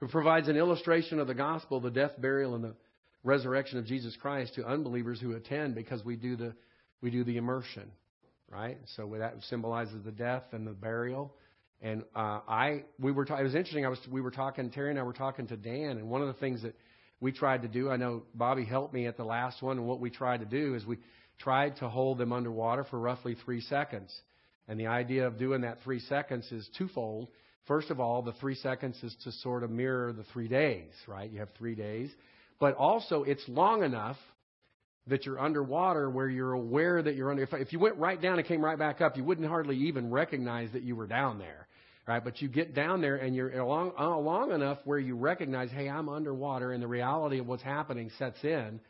[0.00, 2.74] Who provides an illustration of the gospel, the death, burial, and the
[3.24, 6.54] resurrection of Jesus Christ to unbelievers who attend because we do the
[7.00, 7.90] we do the immersion
[8.50, 8.78] right?
[8.96, 11.34] So that symbolizes the death and the burial.
[11.82, 13.84] And uh, I, we were, ta- it was interesting.
[13.84, 14.70] I was, we were talking.
[14.70, 16.74] Terry and I were talking to Dan, and one of the things that
[17.20, 20.00] we tried to do, I know Bobby helped me at the last one, and what
[20.00, 20.98] we tried to do is we
[21.38, 24.14] tried to hold them underwater for roughly three seconds.
[24.68, 27.28] And the idea of doing that three seconds is twofold.
[27.66, 31.30] First of all, the three seconds is to sort of mirror the three days, right?
[31.30, 32.10] You have three days.
[32.60, 34.16] But also, it's long enough
[35.08, 37.42] that you're underwater where you're aware that you're under.
[37.42, 40.10] If, if you went right down and came right back up, you wouldn't hardly even
[40.10, 41.66] recognize that you were down there
[42.06, 42.22] right?
[42.22, 45.88] But you get down there and you're along, uh, long enough where you recognize, hey,
[45.88, 48.80] I'm underwater, and the reality of what's happening sets in.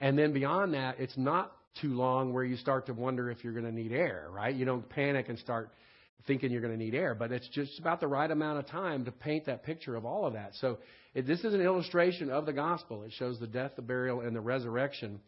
[0.00, 3.52] And then beyond that, it's not too long where you start to wonder if you're
[3.52, 4.54] going to need air, right?
[4.54, 5.70] You don't panic and start
[6.26, 9.04] thinking you're going to need air, but it's just about the right amount of time
[9.04, 10.52] to paint that picture of all of that.
[10.60, 10.78] So
[11.14, 13.02] it, this is an illustration of the gospel.
[13.02, 15.20] It shows the death, the burial, and the resurrection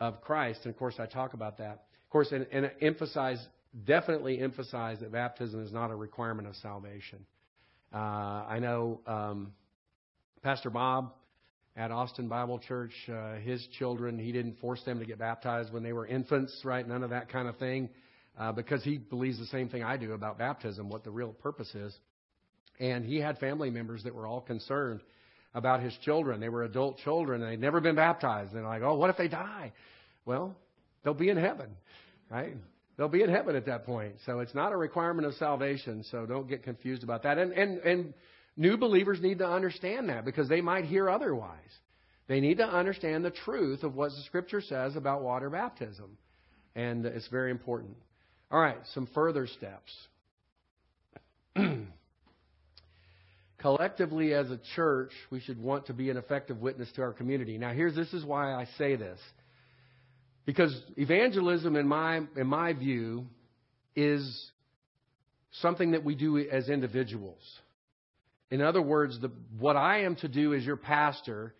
[0.00, 0.60] of Christ.
[0.64, 1.84] And of course, I talk about that.
[2.04, 3.44] Of course, and, and emphasize,
[3.86, 7.24] definitely emphasize that baptism is not a requirement of salvation.
[7.94, 7.98] Uh,
[8.48, 9.52] I know um,
[10.42, 11.12] Pastor Bob
[11.76, 15.82] at Austin Bible Church, uh, his children, he didn't force them to get baptized when
[15.82, 16.86] they were infants, right?
[16.86, 17.90] None of that kind of thing
[18.38, 21.74] uh, because he believes the same thing I do about baptism, what the real purpose
[21.74, 21.94] is.
[22.78, 25.00] And he had family members that were all concerned
[25.54, 26.40] about his children.
[26.40, 28.52] They were adult children and they'd never been baptized.
[28.52, 29.72] And they're like, oh, what if they die?
[30.26, 30.54] Well,
[31.02, 31.68] they'll be in heaven,
[32.30, 32.54] right?
[32.96, 34.16] They'll be in heaven at that point.
[34.26, 36.04] So it's not a requirement of salvation.
[36.10, 37.38] So don't get confused about that.
[37.38, 38.14] And, and, and
[38.56, 41.56] new believers need to understand that because they might hear otherwise.
[42.28, 46.18] They need to understand the truth of what the Scripture says about water baptism.
[46.74, 47.96] And it's very important.
[48.50, 49.92] All right, some further steps.
[53.58, 57.58] Collectively, as a church, we should want to be an effective witness to our community.
[57.58, 59.18] Now, here's this is why I say this.
[60.44, 63.26] Because evangelism, in my, in my view,
[63.96, 64.50] is
[65.60, 67.42] something that we do as individuals.
[68.50, 71.52] In other words, the, what I am to do as your pastor,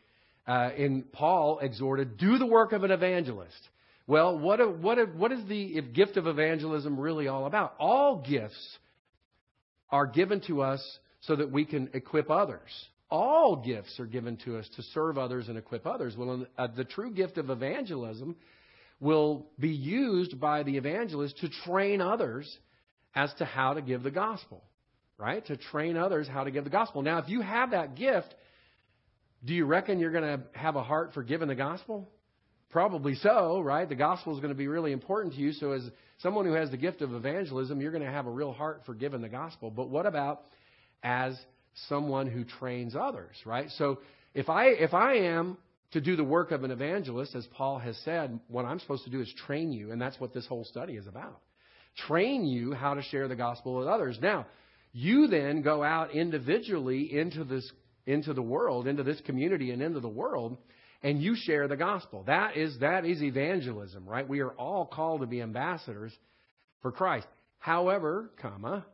[0.47, 3.59] uh, in Paul exhorted, do the work of an evangelist.
[4.07, 7.75] Well, what, what, what is the gift of evangelism really all about?
[7.79, 8.79] All gifts
[9.91, 12.71] are given to us so that we can equip others.
[13.11, 16.15] All gifts are given to us to serve others and equip others.
[16.17, 18.37] Well, uh, the true gift of evangelism
[19.01, 22.59] will be used by the evangelist to train others
[23.15, 24.63] as to how to give the gospel,
[25.19, 25.45] right?
[25.47, 27.03] To train others how to give the gospel.
[27.03, 28.35] Now, if you have that gift,
[29.45, 32.09] do you reckon you're going to have a heart for giving the gospel?
[32.71, 33.89] Probably so, right?
[33.89, 35.53] The gospel is going to be really important to you.
[35.53, 35.83] So, as
[36.19, 38.95] someone who has the gift of evangelism, you're going to have a real heart for
[38.95, 39.71] giving the gospel.
[39.71, 40.43] But what about
[41.03, 41.39] as
[41.89, 43.71] someone who trains others, right?
[43.79, 44.01] So,
[44.35, 45.57] if I if I am
[45.93, 49.11] to do the work of an evangelist, as Paul has said, what I'm supposed to
[49.11, 51.41] do is train you, and that's what this whole study is about.
[52.09, 54.19] Train you how to share the gospel with others.
[54.21, 54.47] Now,
[54.93, 57.71] you then go out individually into this
[58.07, 60.57] into the world, into this community and into the world,
[61.07, 62.25] and you share the gospel.
[62.27, 64.29] That is, that is evangelism, right?
[64.29, 66.13] We are all called to be ambassadors
[66.83, 67.29] for Christ.
[67.61, 68.85] However, comma,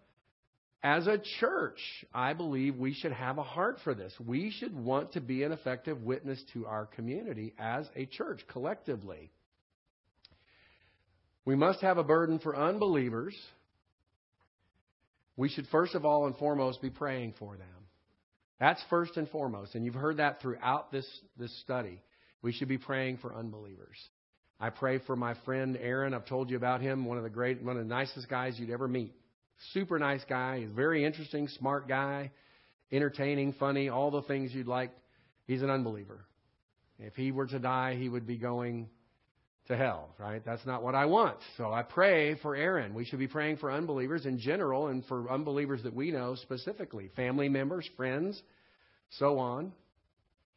[0.83, 1.79] as a church,
[2.13, 4.13] I believe we should have a heart for this.
[4.21, 9.31] We should want to be an effective witness to our community as a church collectively.
[11.47, 13.35] We must have a burden for unbelievers.
[15.39, 17.82] We should first of all and foremost be praying for them.
[18.63, 19.75] That's first and foremost.
[19.75, 21.05] And you've heard that throughout this,
[21.37, 22.01] this study.
[22.43, 23.97] We should be praying for unbelievers.
[24.61, 26.15] I pray for my friend Aaron.
[26.15, 28.71] I've told you about him, one of the great, one of the nicest guys you'd
[28.71, 29.15] ever meet.
[29.73, 30.61] Super nice guy.
[30.61, 32.31] He's very interesting, smart guy,
[32.93, 34.93] entertaining, funny, all the things you'd like.
[35.49, 36.25] He's an unbeliever.
[37.01, 38.89] If he were to die, he would be going
[39.69, 40.45] to hell, right?
[40.45, 41.37] That's not what I want.
[41.57, 42.95] So I pray for Aaron.
[42.95, 47.11] We should be praying for unbelievers in general and for unbelievers that we know specifically,
[47.15, 48.41] family members, friends,
[49.19, 49.73] so on.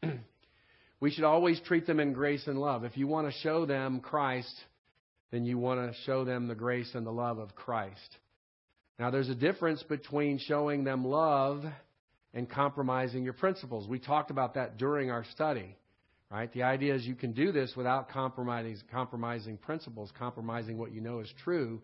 [0.99, 2.83] we should always treat them in grace and love.
[2.83, 4.53] If you want to show them Christ,
[5.31, 8.17] then you want to show them the grace and the love of Christ.
[8.97, 11.63] Now, there's a difference between showing them love
[12.33, 13.87] and compromising your principles.
[13.87, 15.75] We talked about that during our study.
[16.31, 16.51] Right?
[16.53, 21.19] The idea is you can do this without compromising, compromising principles, compromising what you know
[21.19, 21.81] is true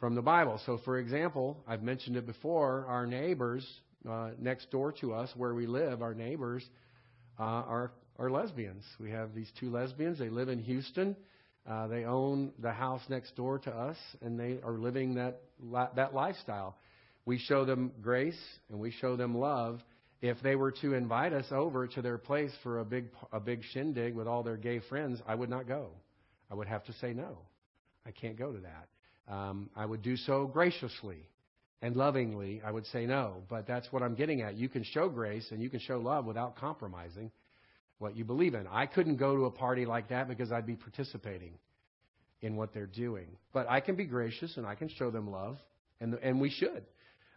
[0.00, 0.60] from the Bible.
[0.66, 3.66] So, for example, I've mentioned it before, our neighbors
[4.08, 6.64] uh, next door to us, where we live, our neighbors
[7.38, 8.82] uh, are, are lesbians.
[8.98, 10.18] We have these two lesbians.
[10.18, 11.14] They live in Houston.
[11.64, 15.42] Uh, they own the house next door to us, and they are living that,
[15.94, 16.76] that lifestyle.
[17.24, 19.80] We show them grace and we show them love
[20.22, 23.62] if they were to invite us over to their place for a big a big
[23.72, 25.90] shindig with all their gay friends, I would not go.
[26.50, 27.38] I would have to say no.
[28.06, 29.32] I can't go to that.
[29.32, 31.28] Um, I would do so graciously
[31.82, 32.62] and lovingly.
[32.64, 34.56] I would say no, but that's what I'm getting at.
[34.56, 37.32] You can show grace and you can show love without compromising
[37.98, 38.66] what you believe in.
[38.68, 41.54] I couldn't go to a party like that because I'd be participating
[42.42, 43.26] in what they're doing.
[43.52, 45.58] But I can be gracious and I can show them love,
[46.00, 46.84] and and we should.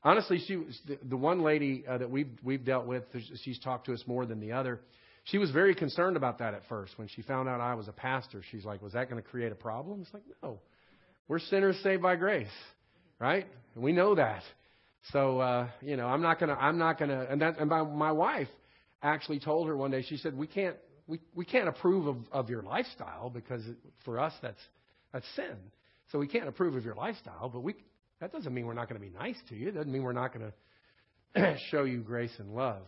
[0.06, 3.04] Honestly, she was the, the one lady uh, that we've we've dealt with.
[3.44, 4.80] She's talked to us more than the other.
[5.24, 7.92] She was very concerned about that at first when she found out I was a
[7.92, 8.44] pastor.
[8.52, 10.60] She's like, "Was that going to create a problem?" It's like, no,
[11.28, 12.48] we're sinners saved by grace,
[13.20, 13.48] right?
[13.76, 14.44] We know that.
[15.12, 18.12] So uh, you know, I'm not gonna, I'm not gonna, and that, and my, my
[18.12, 18.48] wife
[19.02, 20.04] actually told her one day.
[20.08, 20.76] She said, "We can't,
[21.08, 23.64] we we can't approve of, of your lifestyle because
[24.04, 24.62] for us that's
[25.12, 25.56] that's sin.
[26.12, 27.74] So we can't approve of your lifestyle, but we
[28.22, 29.70] that doesn't mean we're not going to be nice to you.
[29.70, 30.52] It doesn't mean we're not going
[31.36, 32.84] to show you grace and love.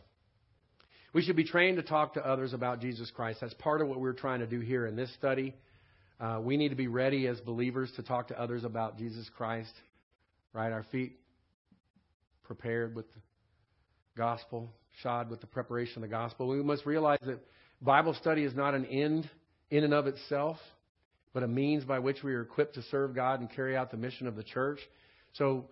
[1.14, 3.40] We should be trained to talk to others about Jesus Christ.
[3.42, 5.56] That's part of what we're trying to do here in this study.
[6.20, 9.74] Uh, we need to be ready as believers to talk to others about Jesus Christ,
[10.54, 10.72] right?
[10.72, 11.18] Our feet
[12.44, 13.20] prepared with the
[14.16, 14.72] gospel,
[15.02, 16.48] shod with the preparation of the gospel.
[16.48, 17.40] We must realize that
[17.82, 19.30] Bible study is not an end
[19.70, 20.58] in and of itself,
[21.34, 23.98] but a means by which we are equipped to serve God and carry out the
[23.98, 24.80] mission of the church.
[25.38, 25.66] So,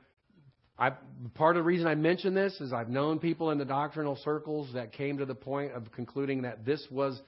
[0.77, 0.91] I,
[1.35, 4.73] part of the reason I mention this is I've known people in the doctrinal circles
[4.73, 7.19] that came to the point of concluding that this was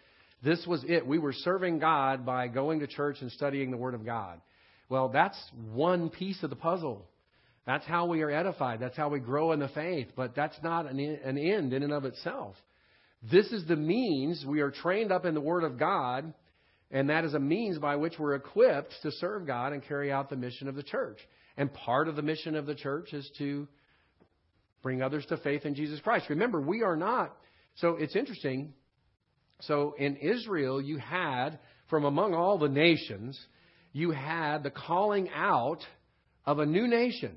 [0.44, 1.06] this was it.
[1.08, 4.40] We were serving God by going to church and studying the Word of God.
[4.90, 5.38] Well, that's
[5.74, 7.08] one piece of the puzzle.
[7.66, 8.80] That's how we are edified.
[8.80, 10.08] That's how we grow in the faith.
[10.16, 12.56] But that's not an, an end in and of itself.
[13.30, 16.34] This is the means we are trained up in the Word of God,
[16.92, 20.30] and that is a means by which we're equipped to serve God and carry out
[20.30, 21.18] the mission of the church.
[21.58, 23.68] And part of the mission of the church is to
[24.84, 26.30] bring others to faith in Jesus Christ.
[26.30, 27.36] Remember, we are not.
[27.76, 28.74] So it's interesting.
[29.62, 33.40] So in Israel, you had, from among all the nations,
[33.92, 35.80] you had the calling out
[36.46, 37.36] of a new nation.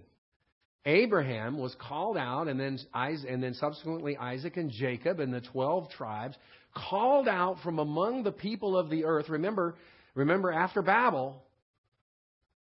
[0.86, 5.90] Abraham was called out, and then, and then subsequently Isaac and Jacob and the 12
[5.90, 6.36] tribes
[6.74, 9.28] called out from among the people of the earth.
[9.28, 9.76] Remember,
[10.14, 11.42] remember after Babel,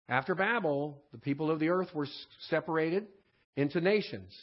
[0.09, 2.07] after Babel, the people of the earth were
[2.49, 3.07] separated
[3.57, 4.35] into nations.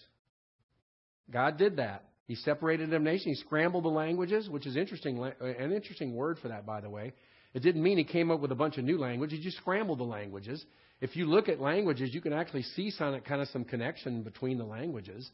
[1.32, 2.06] God did that.
[2.28, 3.40] He separated them nations.
[3.40, 7.14] He scrambled the languages, which is interesting, an interesting word for that, by the way.
[7.54, 9.40] It didn't mean he came up with a bunch of new languages.
[9.40, 10.64] He just scrambled the languages.
[11.02, 14.58] If you look at languages, you can actually see some kind of some connection between
[14.58, 15.30] the languages.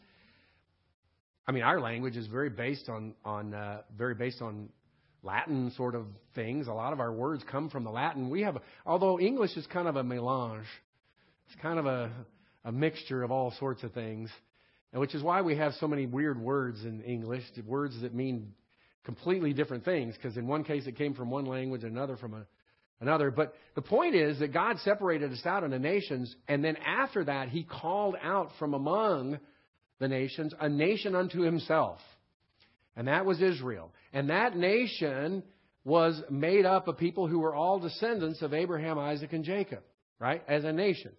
[1.47, 4.69] I mean, our language is very based on on uh, very based on
[5.23, 6.67] Latin sort of things.
[6.67, 8.29] A lot of our words come from the Latin.
[8.29, 10.65] We have, although English is kind of a melange,
[11.47, 12.11] it's kind of a,
[12.65, 14.29] a mixture of all sorts of things,
[14.93, 18.53] which is why we have so many weird words in English, words that mean
[19.03, 20.15] completely different things.
[20.15, 22.45] Because in one case it came from one language, another from a,
[22.99, 23.29] another.
[23.29, 27.49] But the point is that God separated us out into nations, and then after that
[27.49, 29.39] He called out from among
[29.99, 31.99] the nations a nation unto Himself.
[32.95, 33.91] And that was Israel.
[34.13, 35.43] And that nation
[35.83, 39.81] was made up of people who were all descendants of Abraham, Isaac, and Jacob,
[40.19, 40.43] right?
[40.47, 41.11] As a nation.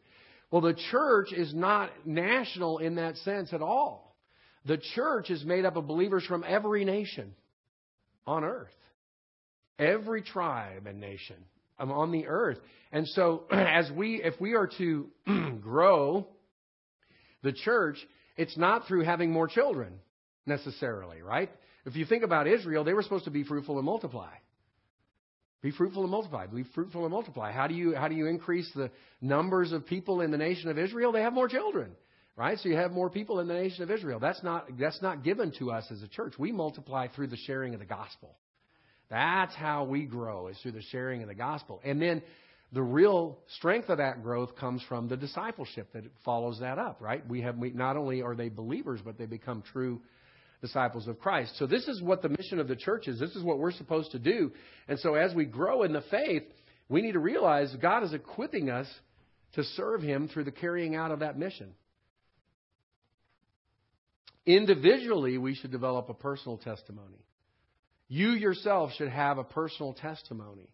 [0.50, 4.16] Well, the church is not national in that sense at all.
[4.66, 7.34] The church is made up of believers from every nation
[8.26, 8.68] on earth,
[9.78, 11.36] every tribe and nation
[11.78, 12.58] um, on the earth.
[12.92, 15.08] And so, as we, if we are to
[15.60, 16.28] grow
[17.42, 17.96] the church,
[18.36, 19.94] it's not through having more children
[20.46, 21.50] necessarily, right?
[21.84, 24.30] If you think about Israel, they were supposed to be fruitful and multiply.
[25.62, 26.46] Be fruitful and multiply.
[26.46, 27.52] Be fruitful and multiply.
[27.52, 30.78] How do you how do you increase the numbers of people in the nation of
[30.78, 31.12] Israel?
[31.12, 31.92] They have more children,
[32.36, 32.58] right?
[32.58, 34.18] So you have more people in the nation of Israel.
[34.18, 36.34] That's not that's not given to us as a church.
[36.36, 38.36] We multiply through the sharing of the gospel.
[39.08, 41.80] That's how we grow is through the sharing of the gospel.
[41.84, 42.22] And then
[42.72, 47.24] the real strength of that growth comes from the discipleship that follows that up, right?
[47.28, 50.00] We have we, not only are they believers, but they become true
[50.62, 51.58] disciples of Christ.
[51.58, 53.20] So this is what the mission of the church is.
[53.20, 54.52] This is what we're supposed to do.
[54.88, 56.44] And so as we grow in the faith,
[56.88, 58.86] we need to realize God is equipping us
[59.54, 61.74] to serve Him through the carrying out of that mission.
[64.46, 67.18] Individually, we should develop a personal testimony.
[68.08, 70.68] You yourself should have a personal testimony.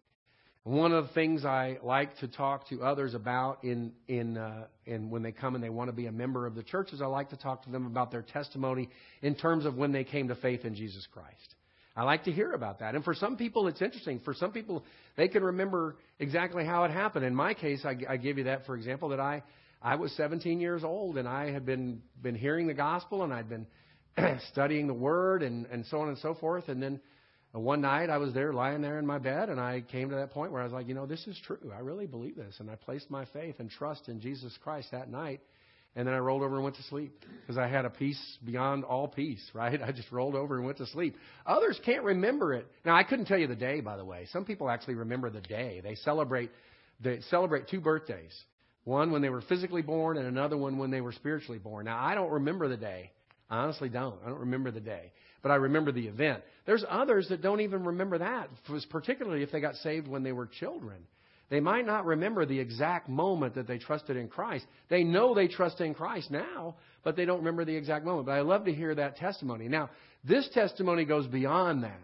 [0.63, 5.09] One of the things I like to talk to others about in in uh, in
[5.09, 7.05] when they come and they want to be a member of the church is I
[7.05, 8.89] like to talk to them about their testimony
[9.21, 11.55] in terms of when they came to faith in Jesus Christ.
[11.95, 12.93] I like to hear about that.
[12.93, 14.19] And for some people, it's interesting.
[14.23, 14.83] For some people,
[15.15, 17.25] they can remember exactly how it happened.
[17.25, 19.43] In my case, I, I give you that for example that I
[19.81, 23.49] I was 17 years old and I had been been hearing the gospel and I'd
[23.49, 23.65] been
[24.51, 26.67] studying the Word and and so on and so forth.
[26.67, 26.99] And then
[27.53, 30.31] one night I was there lying there in my bed and I came to that
[30.31, 31.71] point where I was like, you know, this is true.
[31.75, 32.55] I really believe this.
[32.59, 35.41] And I placed my faith and trust in Jesus Christ that night.
[35.95, 38.83] And then I rolled over and went to sleep because I had a peace beyond
[38.83, 39.81] all peace, right?
[39.81, 41.15] I just rolled over and went to sleep.
[41.47, 42.67] Others can't remember it.
[42.85, 44.27] Now, I couldn't tell you the day, by the way.
[44.31, 45.81] Some people actually remember the day.
[45.83, 46.51] They celebrate,
[46.99, 48.39] they celebrate two birthdays.
[48.83, 51.85] One when they were physically born and another one when they were spiritually born.
[51.85, 53.11] Now, I don't remember the day.
[53.49, 54.19] I honestly don't.
[54.23, 56.43] I don't remember the day but I remember the event.
[56.65, 58.49] There's others that don't even remember that,
[58.89, 60.97] particularly if they got saved when they were children.
[61.49, 64.65] They might not remember the exact moment that they trusted in Christ.
[64.87, 68.27] They know they trust in Christ now, but they don't remember the exact moment.
[68.27, 69.67] But I love to hear that testimony.
[69.67, 69.89] Now,
[70.23, 71.99] this testimony goes beyond that.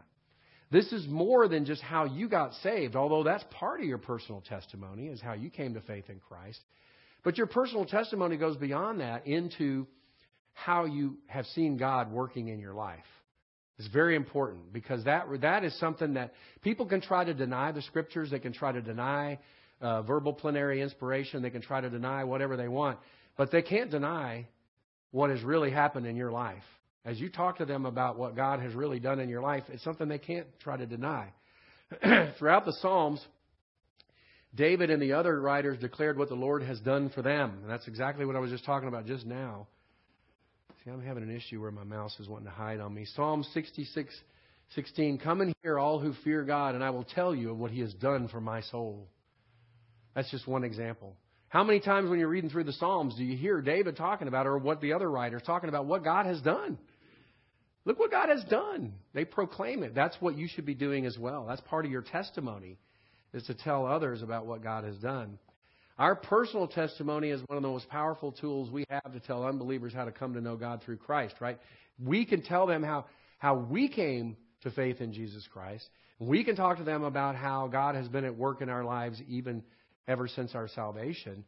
[0.72, 4.42] This is more than just how you got saved, although that's part of your personal
[4.42, 6.60] testimony, is how you came to faith in Christ.
[7.24, 9.86] But your personal testimony goes beyond that into
[10.54, 13.04] how you have seen God working in your life.
[13.78, 17.82] It's very important because that, that is something that people can try to deny the
[17.82, 18.32] scriptures.
[18.32, 19.40] They can try to deny
[19.82, 21.42] uh, verbal plenary inspiration.
[21.42, 23.00] They can try to deny whatever they want.
[23.38, 24.48] But they can't deny
[25.12, 26.64] what has really happened in your life.
[27.04, 29.84] As you talk to them about what God has really done in your life, it's
[29.84, 31.28] something they can't try to deny.
[32.40, 33.24] Throughout the Psalms,
[34.56, 37.60] David and the other writers declared what the Lord has done for them.
[37.62, 39.68] And that's exactly what I was just talking about just now.
[40.86, 43.06] See, I'm having an issue where my mouse is wanting to hide on me.
[43.16, 44.16] Psalm 66,
[44.76, 45.18] 16.
[45.18, 47.80] Come and hear all who fear God, and I will tell you of what He
[47.80, 49.08] has done for my soul.
[50.14, 51.16] That's just one example.
[51.50, 54.46] How many times when you're reading through the Psalms do you hear David talking about,
[54.46, 56.78] or what the other writers talking about, what God has done?
[57.86, 58.94] Look what God has done.
[59.14, 59.96] They proclaim it.
[59.96, 61.48] That's what you should be doing as well.
[61.48, 62.78] That's part of your testimony,
[63.34, 65.40] is to tell others about what God has done.
[65.98, 69.94] Our personal testimony is one of the most powerful tools we have to tell unbelievers
[69.94, 71.58] how to come to know God through Christ, right?
[72.04, 73.06] We can tell them how,
[73.38, 75.88] how we came to faith in Jesus Christ.
[76.20, 79.22] We can talk to them about how God has been at work in our lives
[79.30, 79.64] even
[80.06, 81.46] ever since our salvation.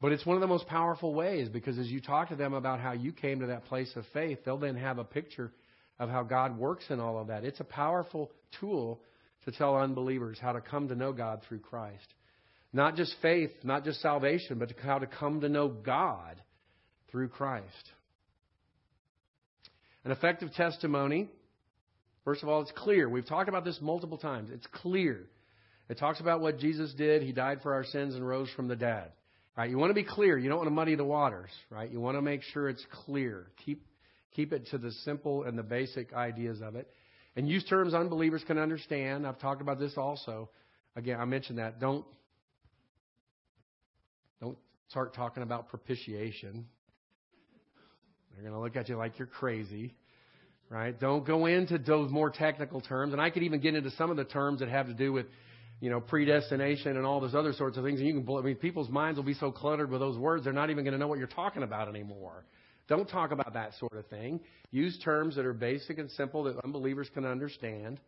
[0.00, 2.80] But it's one of the most powerful ways because as you talk to them about
[2.80, 5.52] how you came to that place of faith, they'll then have a picture
[6.00, 7.44] of how God works in all of that.
[7.44, 9.00] It's a powerful tool
[9.44, 12.14] to tell unbelievers how to come to know God through Christ.
[12.72, 16.40] Not just faith, not just salvation, but how to come to know God
[17.10, 17.64] through Christ.
[20.04, 21.28] An effective testimony,
[22.24, 23.08] first of all, it's clear.
[23.08, 24.50] We've talked about this multiple times.
[24.52, 25.26] It's clear.
[25.88, 27.22] It talks about what Jesus did.
[27.22, 29.12] He died for our sins and rose from the dead.
[29.56, 29.70] Right?
[29.70, 30.38] You want to be clear.
[30.38, 31.90] You don't want to muddy the waters, right?
[31.90, 33.46] You want to make sure it's clear.
[33.64, 33.84] Keep
[34.36, 36.88] keep it to the simple and the basic ideas of it.
[37.34, 39.26] And use terms unbelievers can understand.
[39.26, 40.48] I've talked about this also.
[40.94, 41.80] Again, I mentioned that.
[41.80, 42.04] Don't
[44.40, 44.58] don't
[44.88, 46.66] start talking about propitiation.
[48.32, 49.94] They're going to look at you like you're crazy,
[50.70, 50.98] right?
[50.98, 53.12] Don't go into those more technical terms.
[53.12, 55.26] And I could even get into some of the terms that have to do with,
[55.80, 57.98] you know, predestination and all those other sorts of things.
[57.98, 60.52] And you can, I mean, people's minds will be so cluttered with those words, they're
[60.52, 62.44] not even going to know what you're talking about anymore.
[62.88, 64.40] Don't talk about that sort of thing.
[64.70, 68.00] Use terms that are basic and simple that unbelievers can understand.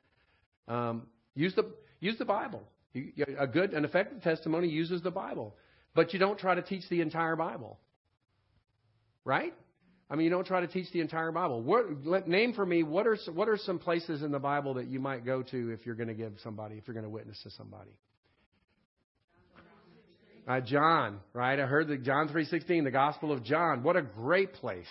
[0.68, 1.70] Um, use the
[2.00, 2.62] use the Bible.
[3.38, 5.54] A good, an effective testimony uses the Bible
[5.94, 7.78] but you don't try to teach the entire Bible.
[9.24, 9.52] Right?
[10.08, 11.62] I mean, you don't try to teach the entire Bible.
[11.62, 14.88] What, let, name for me what are what are some places in the Bible that
[14.88, 17.40] you might go to if you're going to give somebody, if you're going to witness
[17.44, 17.90] to somebody.
[20.48, 21.60] Uh, John, right?
[21.60, 23.84] I heard the John three sixteen, the Gospel of John.
[23.84, 24.88] What a great place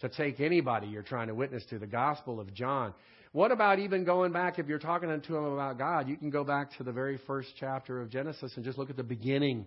[0.00, 2.94] to take anybody you're trying to witness to, the Gospel of John.
[3.32, 6.44] What about even going back, if you're talking to them about God, you can go
[6.44, 9.66] back to the very first chapter of Genesis and just look at the beginning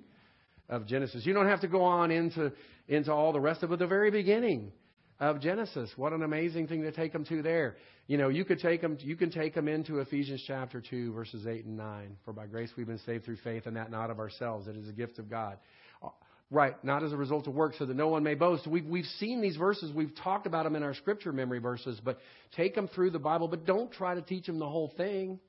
[0.69, 1.25] of Genesis.
[1.25, 2.51] You don't have to go on into,
[2.87, 3.79] into all the rest of it.
[3.79, 4.71] The very beginning
[5.19, 5.89] of Genesis.
[5.95, 7.77] What an amazing thing to take them to there.
[8.07, 11.45] You know, you could take them, you can take them into Ephesians chapter 2, verses
[11.47, 12.17] 8 and 9.
[12.23, 14.67] For by grace we've been saved through faith, and that not of ourselves.
[14.67, 15.57] It is a gift of God.
[16.01, 16.09] Uh,
[16.51, 18.67] right, not as a result of work, so that no one may boast.
[18.67, 19.91] We've, we've seen these verses.
[19.93, 22.19] We've talked about them in our scripture memory verses, but
[22.55, 25.39] take them through the Bible, but don't try to teach them the whole thing.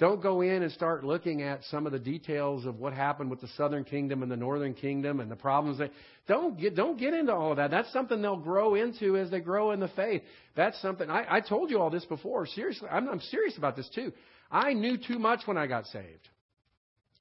[0.00, 3.42] Don't go in and start looking at some of the details of what happened with
[3.42, 5.90] the southern kingdom and the northern kingdom and the problems that
[6.26, 7.70] don't get don't get into all of that.
[7.70, 10.22] That's something they'll grow into as they grow in the faith.
[10.56, 12.46] That's something I, I told you all this before.
[12.46, 14.10] Seriously, I'm, I'm serious about this too.
[14.50, 16.28] I knew too much when I got saved.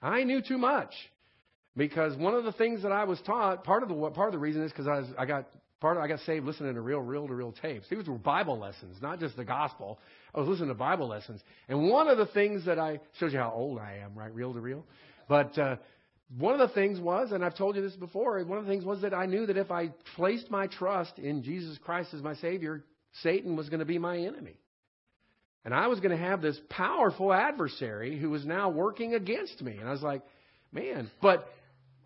[0.02, 0.94] I knew too much
[1.76, 4.40] because one of the things that I was taught, part of the part of the
[4.40, 5.50] reason is because I was, I got
[5.80, 7.88] part of, I got saved listening to reel reel to reel tapes.
[7.90, 10.00] These were Bible lessons, not just the gospel.
[10.34, 11.42] I was listening to Bible lessons.
[11.68, 14.34] And one of the things that I, shows you how old I am, right?
[14.34, 14.86] Reel to reel,
[15.28, 15.78] But, uh,
[16.38, 18.86] one of the things was, and I've told you this before, one of the things
[18.86, 22.36] was that I knew that if I placed my trust in Jesus Christ as my
[22.36, 22.84] Savior,
[23.24, 24.56] Satan was going to be my enemy.
[25.66, 29.78] And I was going to have this powerful adversary who was now working against me.
[29.78, 30.22] And I was like,
[30.72, 31.48] man, but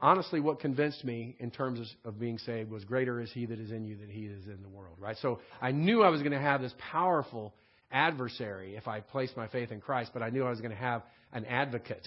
[0.03, 3.71] honestly, what convinced me in terms of being saved was greater is He that is
[3.71, 5.15] in you than He is in the world, right?
[5.21, 7.53] So I knew I was going to have this powerful
[7.89, 10.77] adversary if I placed my faith in Christ, but I knew I was going to
[10.77, 12.05] have an advocate,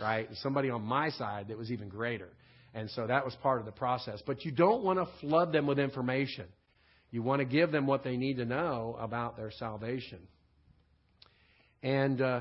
[0.00, 0.26] right?
[0.42, 2.30] Somebody on my side that was even greater.
[2.72, 4.22] And so that was part of the process.
[4.26, 6.46] But you don't want to flood them with information.
[7.10, 10.18] You want to give them what they need to know about their salvation.
[11.82, 12.40] And uh,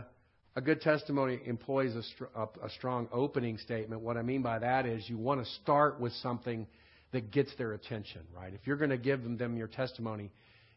[0.56, 4.02] a good testimony employs a, str- a, strong opening statement.
[4.02, 6.68] What I mean by that is you want to start with something
[7.12, 8.54] that gets their attention, right?
[8.54, 10.32] If you're going to give them, them your testimony,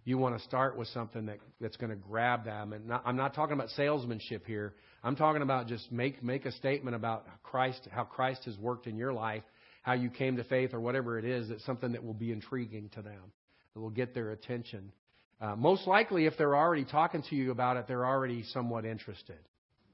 [0.04, 2.72] you want to start with something that, that's going to grab them.
[2.72, 4.72] And not, I'm not talking about salesmanship here.
[5.02, 8.96] I'm talking about just make make a statement about Christ, how Christ has worked in
[8.96, 9.42] your life,
[9.82, 11.48] how you came to faith, or whatever it is.
[11.48, 13.32] That's something that will be intriguing to them,
[13.74, 14.92] that will get their attention.
[15.40, 19.38] Uh, most likely, if they're already talking to you about it, they're already somewhat interested,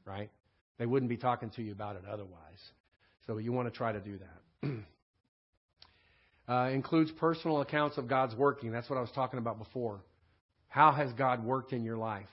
[0.05, 0.31] right?
[0.79, 2.31] They wouldn't be talking to you about it otherwise.
[3.27, 4.71] So you want to try to do that.
[6.53, 8.73] uh, includes personal accounts of God's working.
[8.73, 10.01] That's what I was talking about before.
[10.69, 12.27] How has God worked in your life?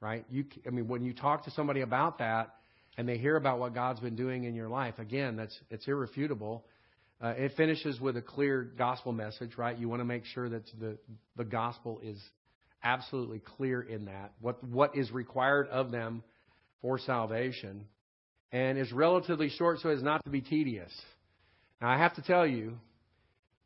[0.00, 0.24] Right?
[0.30, 2.54] You, I mean, when you talk to somebody about that,
[2.96, 6.64] and they hear about what God's been doing in your life, again, that's it's irrefutable.
[7.20, 9.76] Uh, it finishes with a clear gospel message, right?
[9.76, 10.98] You want to make sure that the
[11.36, 12.22] the gospel is
[12.82, 16.22] absolutely clear in that what what is required of them
[16.84, 17.86] for salvation,
[18.52, 20.92] and is relatively short so as not to be tedious.
[21.80, 22.74] Now, I have to tell you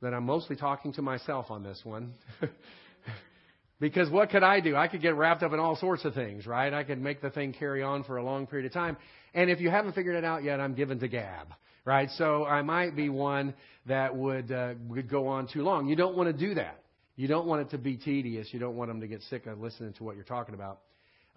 [0.01, 2.15] that I'm mostly talking to myself on this one.
[3.81, 4.77] because what could I do?
[4.77, 6.73] I could get wrapped up in all sorts of things, right?
[6.73, 8.97] I could make the thing carry on for a long period of time.
[9.35, 11.49] And if you haven't figured it out yet, I'm given to gab
[11.85, 12.11] right?
[12.19, 13.55] So I might be one
[13.87, 15.89] that would uh, would go on too long.
[15.89, 16.83] You don't want to do that.
[17.17, 18.49] You don't want it to be tedious.
[18.53, 20.81] You don't want them to get sick of listening to what you're talking about.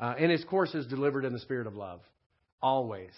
[0.01, 2.01] Uh, and his course is delivered in the spirit of love,
[2.59, 3.11] always,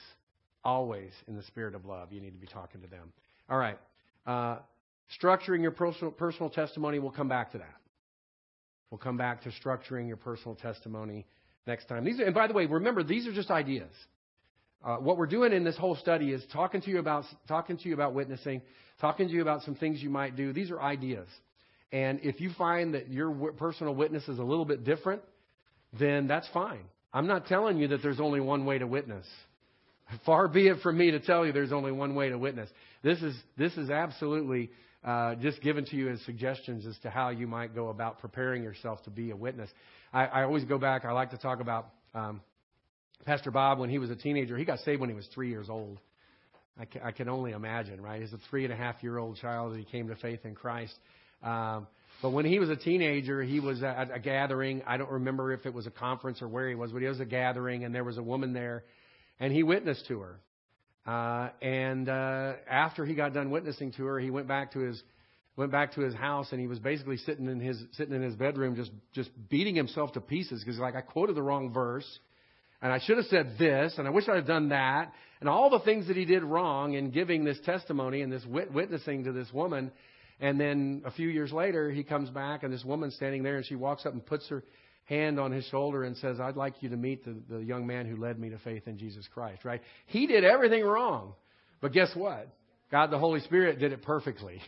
[0.66, 2.12] always in the spirit of love.
[2.12, 3.14] You need to be talking to them.
[3.50, 3.80] All right.
[4.28, 4.58] Uh,
[5.22, 7.00] structuring your personal, personal testimony.
[7.00, 7.76] We'll come back to that.
[8.92, 11.26] We'll come back to structuring your personal testimony
[11.66, 12.04] next time.
[12.04, 13.92] These are, and by the way, remember these are just ideas.
[14.84, 17.88] Uh, what we're doing in this whole study is talking to you about talking to
[17.88, 18.62] you about witnessing,
[19.00, 20.52] talking to you about some things you might do.
[20.52, 21.28] These are ideas,
[21.94, 25.22] and if you find that your w- personal witness is a little bit different,
[26.00, 26.84] then that's fine.
[27.14, 29.26] I'm not telling you that there's only one way to witness.
[30.26, 32.70] Far be it from me to tell you there's only one way to witness.
[33.04, 34.72] This is this is absolutely
[35.04, 38.64] uh, just given to you as suggestions as to how you might go about preparing
[38.64, 39.70] yourself to be a witness.
[40.12, 41.06] I, I always go back.
[41.06, 41.90] I like to talk about.
[42.14, 42.42] Um,
[43.26, 45.70] Pastor Bob, when he was a teenager, he got saved when he was three years
[45.70, 46.00] old.
[46.78, 48.22] I can, I can only imagine, right?
[48.22, 50.94] He's a three and a half year old child he came to faith in Christ.
[51.42, 51.88] Um,
[52.24, 54.82] but when he was a teenager, he was at a gathering.
[54.88, 57.20] I don't remember if it was a conference or where he was, but he was
[57.20, 58.86] a gathering, and there was a woman there,
[59.42, 60.40] and he witnessed to her.
[61.06, 65.04] Uh, and uh, after he got done witnessing to her, he went back to his
[65.58, 68.36] went back to his house, and he was basically sitting in his sitting in his
[68.36, 72.08] bedroom, just just beating himself to pieces because like I quoted the wrong verse
[72.82, 75.70] and I should have said this, and I wish I had done that, and all
[75.70, 79.32] the things that he did wrong in giving this testimony and this wit- witnessing to
[79.32, 79.92] this woman.
[80.44, 83.66] And then a few years later, he comes back, and this woman's standing there, and
[83.66, 84.62] she walks up and puts her
[85.06, 88.06] hand on his shoulder and says, I'd like you to meet the, the young man
[88.06, 89.80] who led me to faith in Jesus Christ, right?
[90.06, 91.34] He did everything wrong.
[91.80, 92.50] But guess what?
[92.92, 94.62] God the Holy Spirit did it perfectly.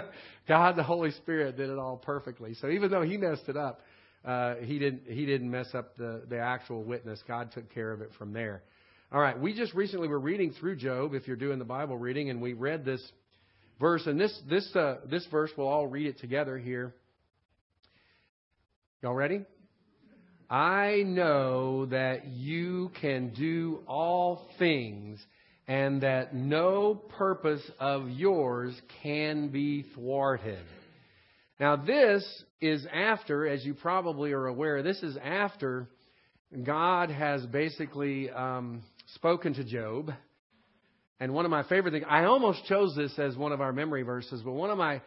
[0.48, 2.54] God the Holy Spirit did it all perfectly.
[2.54, 3.82] So even though he messed it up,
[4.24, 7.22] uh, he didn't he didn't mess up the the actual witness.
[7.26, 8.62] God took care of it from there.
[9.12, 11.14] All right, we just recently were reading through Job.
[11.14, 13.00] If you're doing the Bible reading, and we read this
[13.80, 16.94] verse, and this this uh, this verse we'll all read it together here.
[19.02, 19.44] Y'all ready?
[20.50, 25.24] I know that you can do all things,
[25.66, 30.58] and that no purpose of yours can be thwarted.
[31.60, 32.24] Now, this
[32.60, 35.88] is after, as you probably are aware, this is after
[36.64, 38.82] God has basically um,
[39.14, 40.10] spoken to Job.
[41.20, 44.02] And one of my favorite things, I almost chose this as one of our memory
[44.02, 45.02] verses, but one of my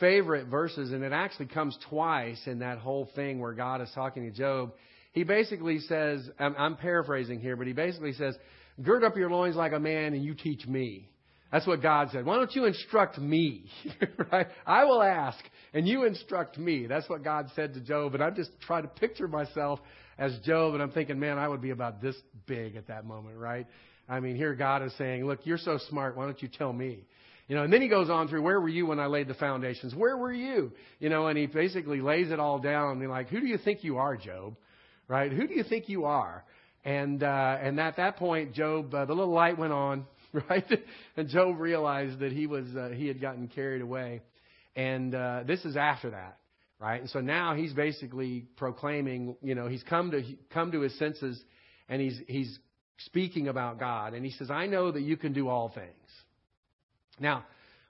[0.00, 4.24] favorite verses, and it actually comes twice in that whole thing where God is talking
[4.24, 4.72] to Job.
[5.12, 8.34] He basically says, I'm, I'm paraphrasing here, but he basically says,
[8.82, 11.08] Gird up your loins like a man and you teach me.
[11.50, 12.24] That's what God said.
[12.24, 13.64] Why don't you instruct me?
[14.32, 14.46] right?
[14.66, 15.38] I will ask,
[15.72, 16.86] and you instruct me.
[16.86, 18.14] That's what God said to Job.
[18.14, 19.80] And I'm just trying to picture myself
[20.18, 22.16] as Job, and I'm thinking, man, I would be about this
[22.46, 23.66] big at that moment, right?
[24.08, 26.16] I mean, here God is saying, look, you're so smart.
[26.16, 27.04] Why don't you tell me?
[27.48, 29.34] You know, and then he goes on through, where were you when I laid the
[29.34, 29.94] foundations?
[29.94, 30.72] Where were you?
[31.00, 33.00] You know, and he basically lays it all down.
[33.00, 34.56] And like, who do you think you are, Job?
[35.08, 35.32] Right?
[35.32, 36.44] Who do you think you are?
[36.84, 40.06] And uh, and at that point, Job, uh, the little light went on,
[40.50, 40.64] right?
[41.16, 44.22] and Job realized that he was uh, he had gotten carried away,
[44.76, 46.38] and uh, this is after that,
[46.78, 47.00] right?
[47.00, 51.42] And so now he's basically proclaiming, you know, he's come to come to his senses,
[51.88, 52.58] and he's he's
[52.98, 56.24] speaking about God, and he says, "I know that you can do all things."
[57.18, 57.44] Now,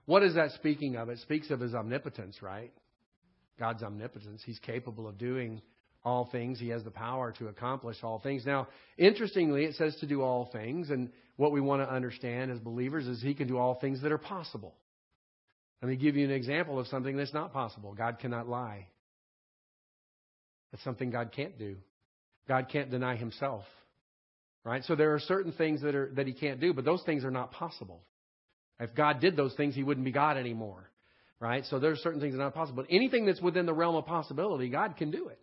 [0.06, 1.08] what is that speaking of?
[1.08, 2.72] It speaks of his omnipotence, right?
[3.58, 4.42] God's omnipotence.
[4.44, 5.60] He's capable of doing
[6.04, 6.58] all things.
[6.58, 8.46] He has the power to accomplish all things.
[8.46, 12.58] Now, interestingly, it says to do all things, and what we want to understand as
[12.58, 14.74] believers is He can do all things that are possible.
[15.82, 17.94] Let me give you an example of something that's not possible.
[17.94, 18.88] God cannot lie.
[20.70, 21.76] That's something God can't do.
[22.46, 23.64] God can't deny Himself.
[24.64, 24.84] Right?
[24.84, 27.30] So there are certain things that are that He can't do, but those things are
[27.30, 28.02] not possible.
[28.80, 30.90] If God did those things, He wouldn't be God anymore.
[31.40, 31.64] Right?
[31.66, 32.82] So there are certain things that are not possible.
[32.82, 35.38] But anything that's within the realm of possibility, God can do it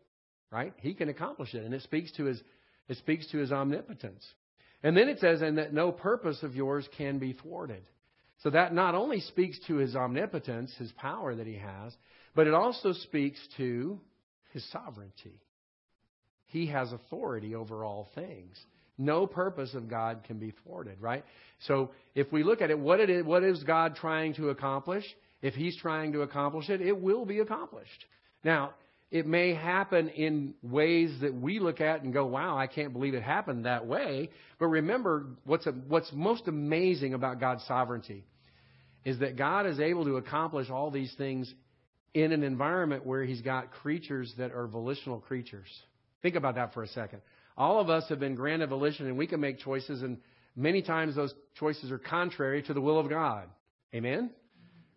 [0.55, 0.73] right?
[0.77, 2.41] He can accomplish it, and it speaks to his
[2.87, 4.23] it speaks to his omnipotence.
[4.83, 7.81] And then it says, and that no purpose of yours can be thwarted.
[8.43, 11.93] So that not only speaks to his omnipotence, his power that he has,
[12.35, 13.99] but it also speaks to
[14.53, 15.41] his sovereignty.
[16.45, 18.55] He has authority over all things.
[18.97, 21.23] No purpose of God can be thwarted, right?
[21.67, 25.03] So if we look at it, what, it is, what is God trying to accomplish?
[25.41, 28.05] If he's trying to accomplish it, it will be accomplished.
[28.43, 28.73] Now,
[29.11, 33.13] it may happen in ways that we look at and go, wow, I can't believe
[33.13, 34.29] it happened that way.
[34.59, 38.23] But remember, what's, a, what's most amazing about God's sovereignty
[39.03, 41.53] is that God is able to accomplish all these things
[42.13, 45.67] in an environment where He's got creatures that are volitional creatures.
[46.21, 47.21] Think about that for a second.
[47.57, 50.17] All of us have been granted volition and we can make choices, and
[50.55, 53.47] many times those choices are contrary to the will of God.
[53.93, 54.31] Amen?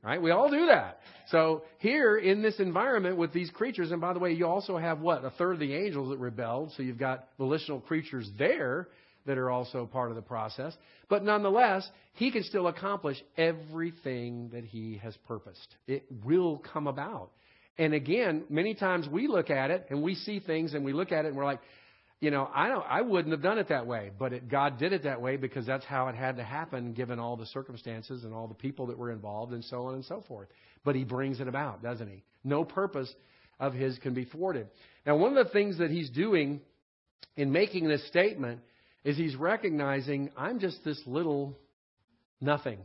[0.02, 0.22] Right?
[0.22, 1.00] We all do that.
[1.30, 5.00] So here in this environment with these creatures, and by the way, you also have
[5.00, 5.24] what?
[5.24, 6.72] A third of the angels that rebelled.
[6.76, 8.88] So you've got volitional creatures there
[9.26, 10.74] that are also part of the process.
[11.08, 15.74] But nonetheless, he can still accomplish everything that he has purposed.
[15.86, 17.30] It will come about.
[17.76, 21.12] And again, many times we look at it and we see things and we look
[21.12, 21.60] at it and we're like,
[22.20, 24.92] you know, I don't, I wouldn't have done it that way, but it, God did
[24.92, 28.34] it that way because that's how it had to happen, given all the circumstances and
[28.34, 30.48] all the people that were involved, and so on and so forth.
[30.84, 32.24] But He brings it about, doesn't He?
[32.42, 33.12] No purpose
[33.60, 34.66] of His can be thwarted.
[35.06, 36.60] Now, one of the things that He's doing
[37.36, 38.60] in making this statement
[39.04, 41.56] is He's recognizing I'm just this little
[42.40, 42.80] nothing,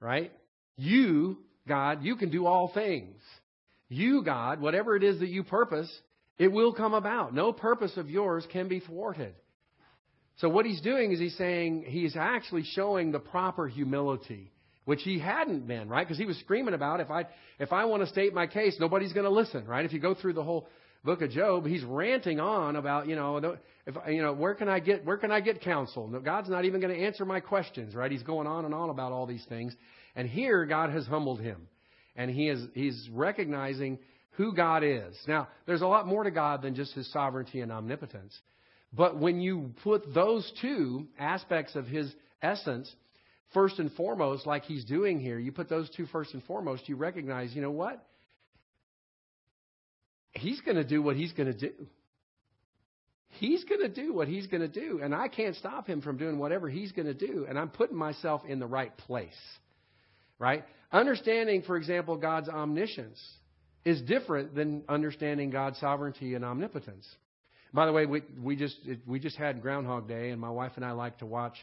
[0.00, 0.32] right?
[0.76, 1.38] You,
[1.68, 3.20] God, you can do all things.
[3.88, 5.90] You, God, whatever it is that you purpose,
[6.38, 7.34] it will come about.
[7.34, 9.34] No purpose of yours can be thwarted.
[10.38, 14.50] So what he's doing is he's saying he's actually showing the proper humility,
[14.84, 16.06] which he hadn't been, right?
[16.06, 17.26] Because he was screaming about if I
[17.58, 19.84] if I want to state my case, nobody's going to listen, right?
[19.84, 20.68] If you go through the whole
[21.04, 23.56] book of Job, he's ranting on about you know
[23.86, 26.08] if you know where can I get where can I get counsel?
[26.24, 28.10] God's not even going to answer my questions, right?
[28.10, 29.74] He's going on and on about all these things,
[30.16, 31.68] and here God has humbled him,
[32.16, 33.98] and he is he's recognizing
[34.32, 35.16] who God is.
[35.28, 38.38] Now, there's a lot more to God than just his sovereignty and omnipotence.
[38.92, 42.12] But when you put those two aspects of his
[42.42, 42.90] essence
[43.54, 46.96] first and foremost, like he's doing here, you put those two first and foremost, you
[46.96, 48.04] recognize, you know what?
[50.32, 51.72] He's going to do what he's going to do.
[53.38, 55.00] He's going to do what he's going to do.
[55.02, 57.46] And I can't stop him from doing whatever he's going to do.
[57.48, 59.30] And I'm putting myself in the right place.
[60.38, 60.64] Right?
[60.90, 63.18] Understanding, for example, God's omniscience
[63.84, 67.06] is different than understanding God's sovereignty and omnipotence.
[67.74, 68.76] By the way, we, we just
[69.06, 71.54] we just had Groundhog Day, and my wife and I like to watch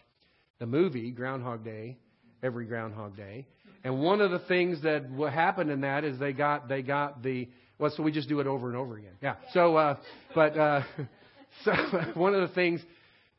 [0.57, 1.97] the movie Groundhog Day
[2.41, 3.45] every Groundhog Day.
[3.83, 7.21] And one of the things that what happened in that is they got they got
[7.23, 7.47] the
[7.77, 9.13] well, so we just do it over and over again.
[9.21, 9.35] Yeah.
[9.53, 9.97] So, uh,
[10.35, 10.83] but uh,
[11.63, 11.73] so
[12.15, 12.81] one of the things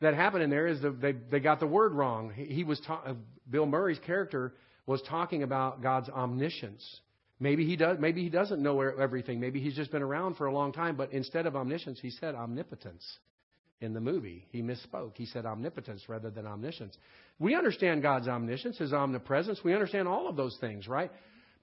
[0.01, 2.31] that happened in there is that they they got the word wrong.
[2.33, 3.15] He, he was ta-
[3.49, 4.53] Bill Murray's character
[4.85, 6.83] was talking about God's omniscience
[7.41, 7.97] Maybe he does.
[7.99, 9.39] Maybe he doesn't know everything.
[9.39, 10.95] Maybe he's just been around for a long time.
[10.95, 13.03] But instead of omniscience, he said omnipotence
[13.81, 14.45] in the movie.
[14.51, 15.13] He misspoke.
[15.15, 16.95] He said omnipotence rather than omniscience.
[17.39, 19.59] We understand God's omniscience, His omnipresence.
[19.63, 21.11] We understand all of those things, right?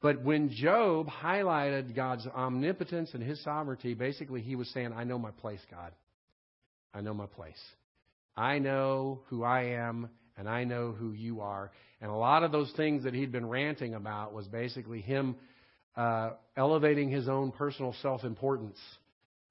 [0.02, 5.18] But when Job highlighted God's omnipotence and His sovereignty, basically he was saying, "I know
[5.18, 5.92] my place, God.
[6.92, 7.62] I know my place.
[8.36, 11.70] I know who I am, and I know who you are."
[12.00, 15.36] And a lot of those things that he'd been ranting about was basically him
[15.98, 18.78] uh, elevating his own personal self importance,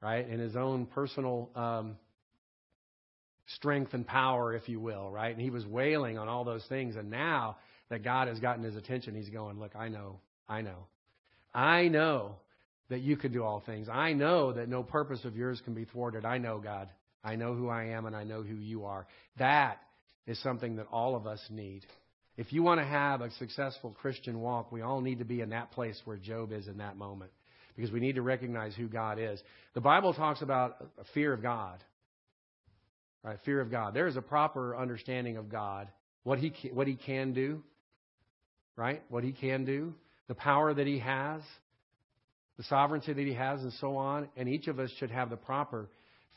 [0.01, 1.97] right, and his own personal um,
[3.55, 5.33] strength and power, if you will, right?
[5.33, 6.95] And he was wailing on all those things.
[6.95, 7.57] And now
[7.89, 10.87] that God has gotten his attention, he's going, Look, I know, I know.
[11.53, 12.37] I know
[12.89, 13.89] that you can do all things.
[13.91, 16.23] I know that no purpose of yours can be thwarted.
[16.23, 16.89] I know, God.
[17.25, 19.05] I know who I am and I know who you are.
[19.37, 19.79] That
[20.25, 21.85] is something that all of us need.
[22.37, 25.49] If you want to have a successful Christian walk, we all need to be in
[25.49, 27.31] that place where Job is in that moment
[27.75, 29.41] because we need to recognize who God is.
[29.73, 30.77] The Bible talks about
[31.13, 31.83] fear of God.
[33.23, 33.93] Right, fear of God.
[33.93, 35.89] There is a proper understanding of God,
[36.23, 37.61] what he what he can do,
[38.77, 39.01] right?
[39.09, 39.95] What he can do,
[40.27, 41.41] the power that he has,
[42.57, 44.27] the sovereignty that He has, and so on.
[44.35, 45.87] And each of us should have the proper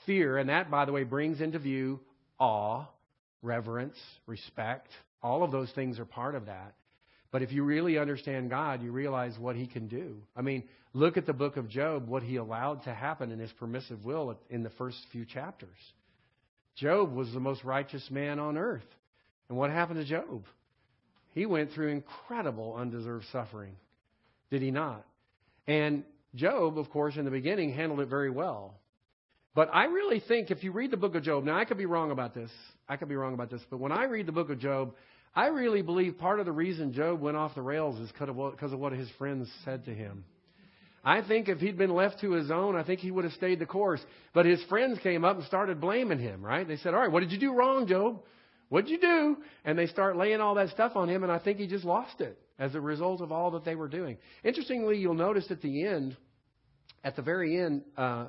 [0.06, 0.36] fear.
[0.36, 2.00] And that, by the way, brings into view
[2.38, 2.86] awe,
[3.42, 3.96] reverence,
[4.26, 4.88] respect.
[5.22, 6.74] All of those things are part of that.
[7.30, 10.16] But if you really understand God, you realize what He can do.
[10.36, 13.52] I mean, look at the book of Job, what He allowed to happen in His
[13.52, 15.68] permissive will in the first few chapters.
[16.76, 18.86] Job was the most righteous man on earth.
[19.48, 20.44] And what happened to Job?
[21.34, 23.76] He went through incredible undeserved suffering.
[24.50, 25.06] Did he not?
[25.66, 26.04] And
[26.34, 28.74] Job, of course, in the beginning handled it very well.
[29.54, 31.86] But I really think if you read the book of Job, now I could be
[31.86, 32.50] wrong about this.
[32.88, 33.62] I could be wrong about this.
[33.70, 34.94] But when I read the book of Job,
[35.34, 38.78] I really believe part of the reason Job went off the rails is because of
[38.78, 40.24] what his friends said to him.
[41.02, 43.58] I think if he'd been left to his own, I think he would have stayed
[43.58, 44.00] the course.
[44.34, 46.66] But his friends came up and started blaming him, right?
[46.66, 48.20] They said, All right, what did you do wrong, Job?
[48.68, 49.36] What'd you do?
[49.64, 52.20] And they start laying all that stuff on him, and I think he just lost
[52.20, 54.18] it as a result of all that they were doing.
[54.44, 56.16] Interestingly, you'll notice at the end,
[57.02, 58.26] at the very end, uh,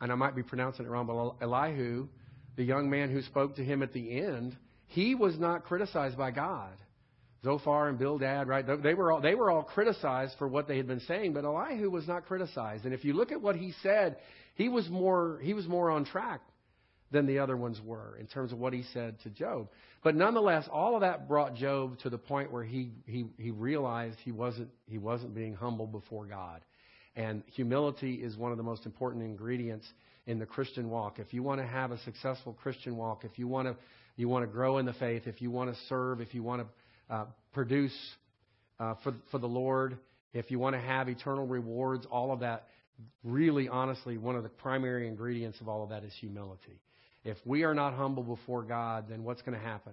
[0.00, 2.08] and I might be pronouncing it wrong, but Elihu,
[2.56, 6.30] the young man who spoke to him at the end, he was not criticized by
[6.30, 6.72] God.
[7.44, 8.64] Zophar and Bildad, right?
[8.82, 11.88] They were all, they were all criticized for what they had been saying, but Elihu
[11.88, 12.84] was not criticized.
[12.84, 14.16] And if you look at what he said,
[14.56, 16.40] he was more he was more on track
[17.12, 19.68] than the other ones were in terms of what he said to Job.
[20.02, 24.18] But nonetheless, all of that brought Job to the point where he he, he realized
[24.24, 26.60] he wasn't he wasn't being humble before God.
[27.18, 29.86] And humility is one of the most important ingredients
[30.28, 31.18] in the Christian walk.
[31.18, 33.76] If you want to have a successful Christian walk, if you want to
[34.16, 36.62] you want to grow in the faith, if you want to serve, if you want
[36.62, 37.96] to uh, produce
[38.80, 39.98] uh, for, for the Lord,
[40.32, 42.66] if you want to have eternal rewards, all of that,
[43.22, 46.80] really honestly, one of the primary ingredients of all of that is humility.
[47.24, 49.92] If we are not humble before God, then what's going to happen?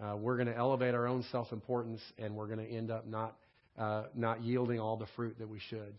[0.00, 3.06] Uh, we're going to elevate our own self importance and we're going to end up
[3.06, 3.36] not,
[3.78, 5.94] uh, not yielding all the fruit that we should.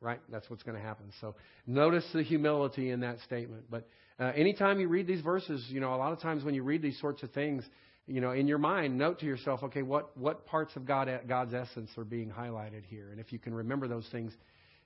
[0.00, 0.20] Right?
[0.30, 1.06] That's what's going to happen.
[1.20, 1.34] So
[1.66, 3.64] notice the humility in that statement.
[3.68, 3.88] But
[4.20, 6.82] uh, anytime you read these verses, you know, a lot of times when you read
[6.82, 7.64] these sorts of things,
[8.06, 11.52] you know, in your mind, note to yourself, okay, what, what parts of God, God's
[11.52, 13.10] essence are being highlighted here?
[13.10, 14.32] And if you can remember those things,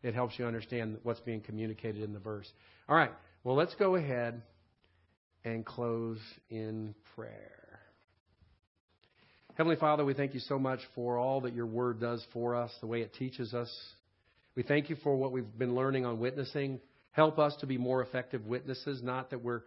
[0.03, 2.51] it helps you understand what's being communicated in the verse.
[2.89, 3.13] All right,
[3.45, 4.43] well, let's go ahead
[5.45, 6.19] and close
[6.51, 7.81] in prayer.
[9.55, 12.71] Heavenly Father, we thank you so much for all that your word does for us,
[12.81, 13.71] the way it teaches us.
[14.55, 16.78] We thank you for what we've been learning on witnessing.
[17.12, 19.62] Help us to be more effective witnesses, not that we're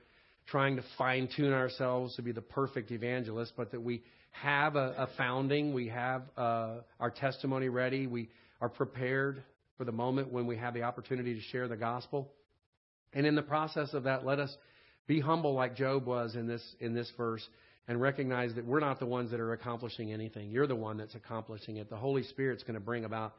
[0.48, 4.94] trying to fine tune ourselves to be the perfect evangelist, but that we have a,
[4.98, 8.30] a founding, we have uh, our testimony ready, we
[8.62, 9.44] are prepared
[9.76, 12.32] for the moment when we have the opportunity to share the gospel.
[13.12, 14.56] And in the process of that, let us
[15.08, 17.48] be humble like Job was in this in this verse
[17.88, 20.52] and recognize that we're not the ones that are accomplishing anything.
[20.52, 21.90] You're the one that's accomplishing it.
[21.90, 23.34] The Holy Spirit's going to bring about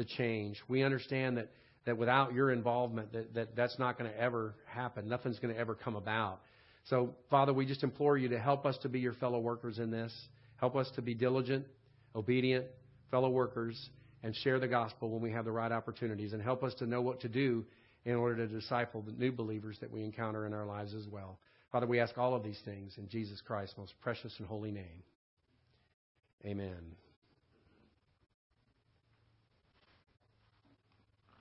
[0.00, 0.56] the change.
[0.66, 1.50] We understand that
[1.84, 5.08] that without your involvement that, that that's not going to ever happen.
[5.08, 6.40] Nothing's going to ever come about.
[6.84, 9.90] So, Father, we just implore you to help us to be your fellow workers in
[9.90, 10.12] this.
[10.56, 11.66] Help us to be diligent,
[12.14, 12.66] obedient
[13.10, 13.90] fellow workers
[14.22, 16.32] and share the gospel when we have the right opportunities.
[16.32, 17.64] And help us to know what to do
[18.04, 21.38] in order to disciple the new believers that we encounter in our lives as well.
[21.72, 25.02] Father, we ask all of these things in Jesus Christ's most precious and holy name.
[26.44, 26.96] Amen.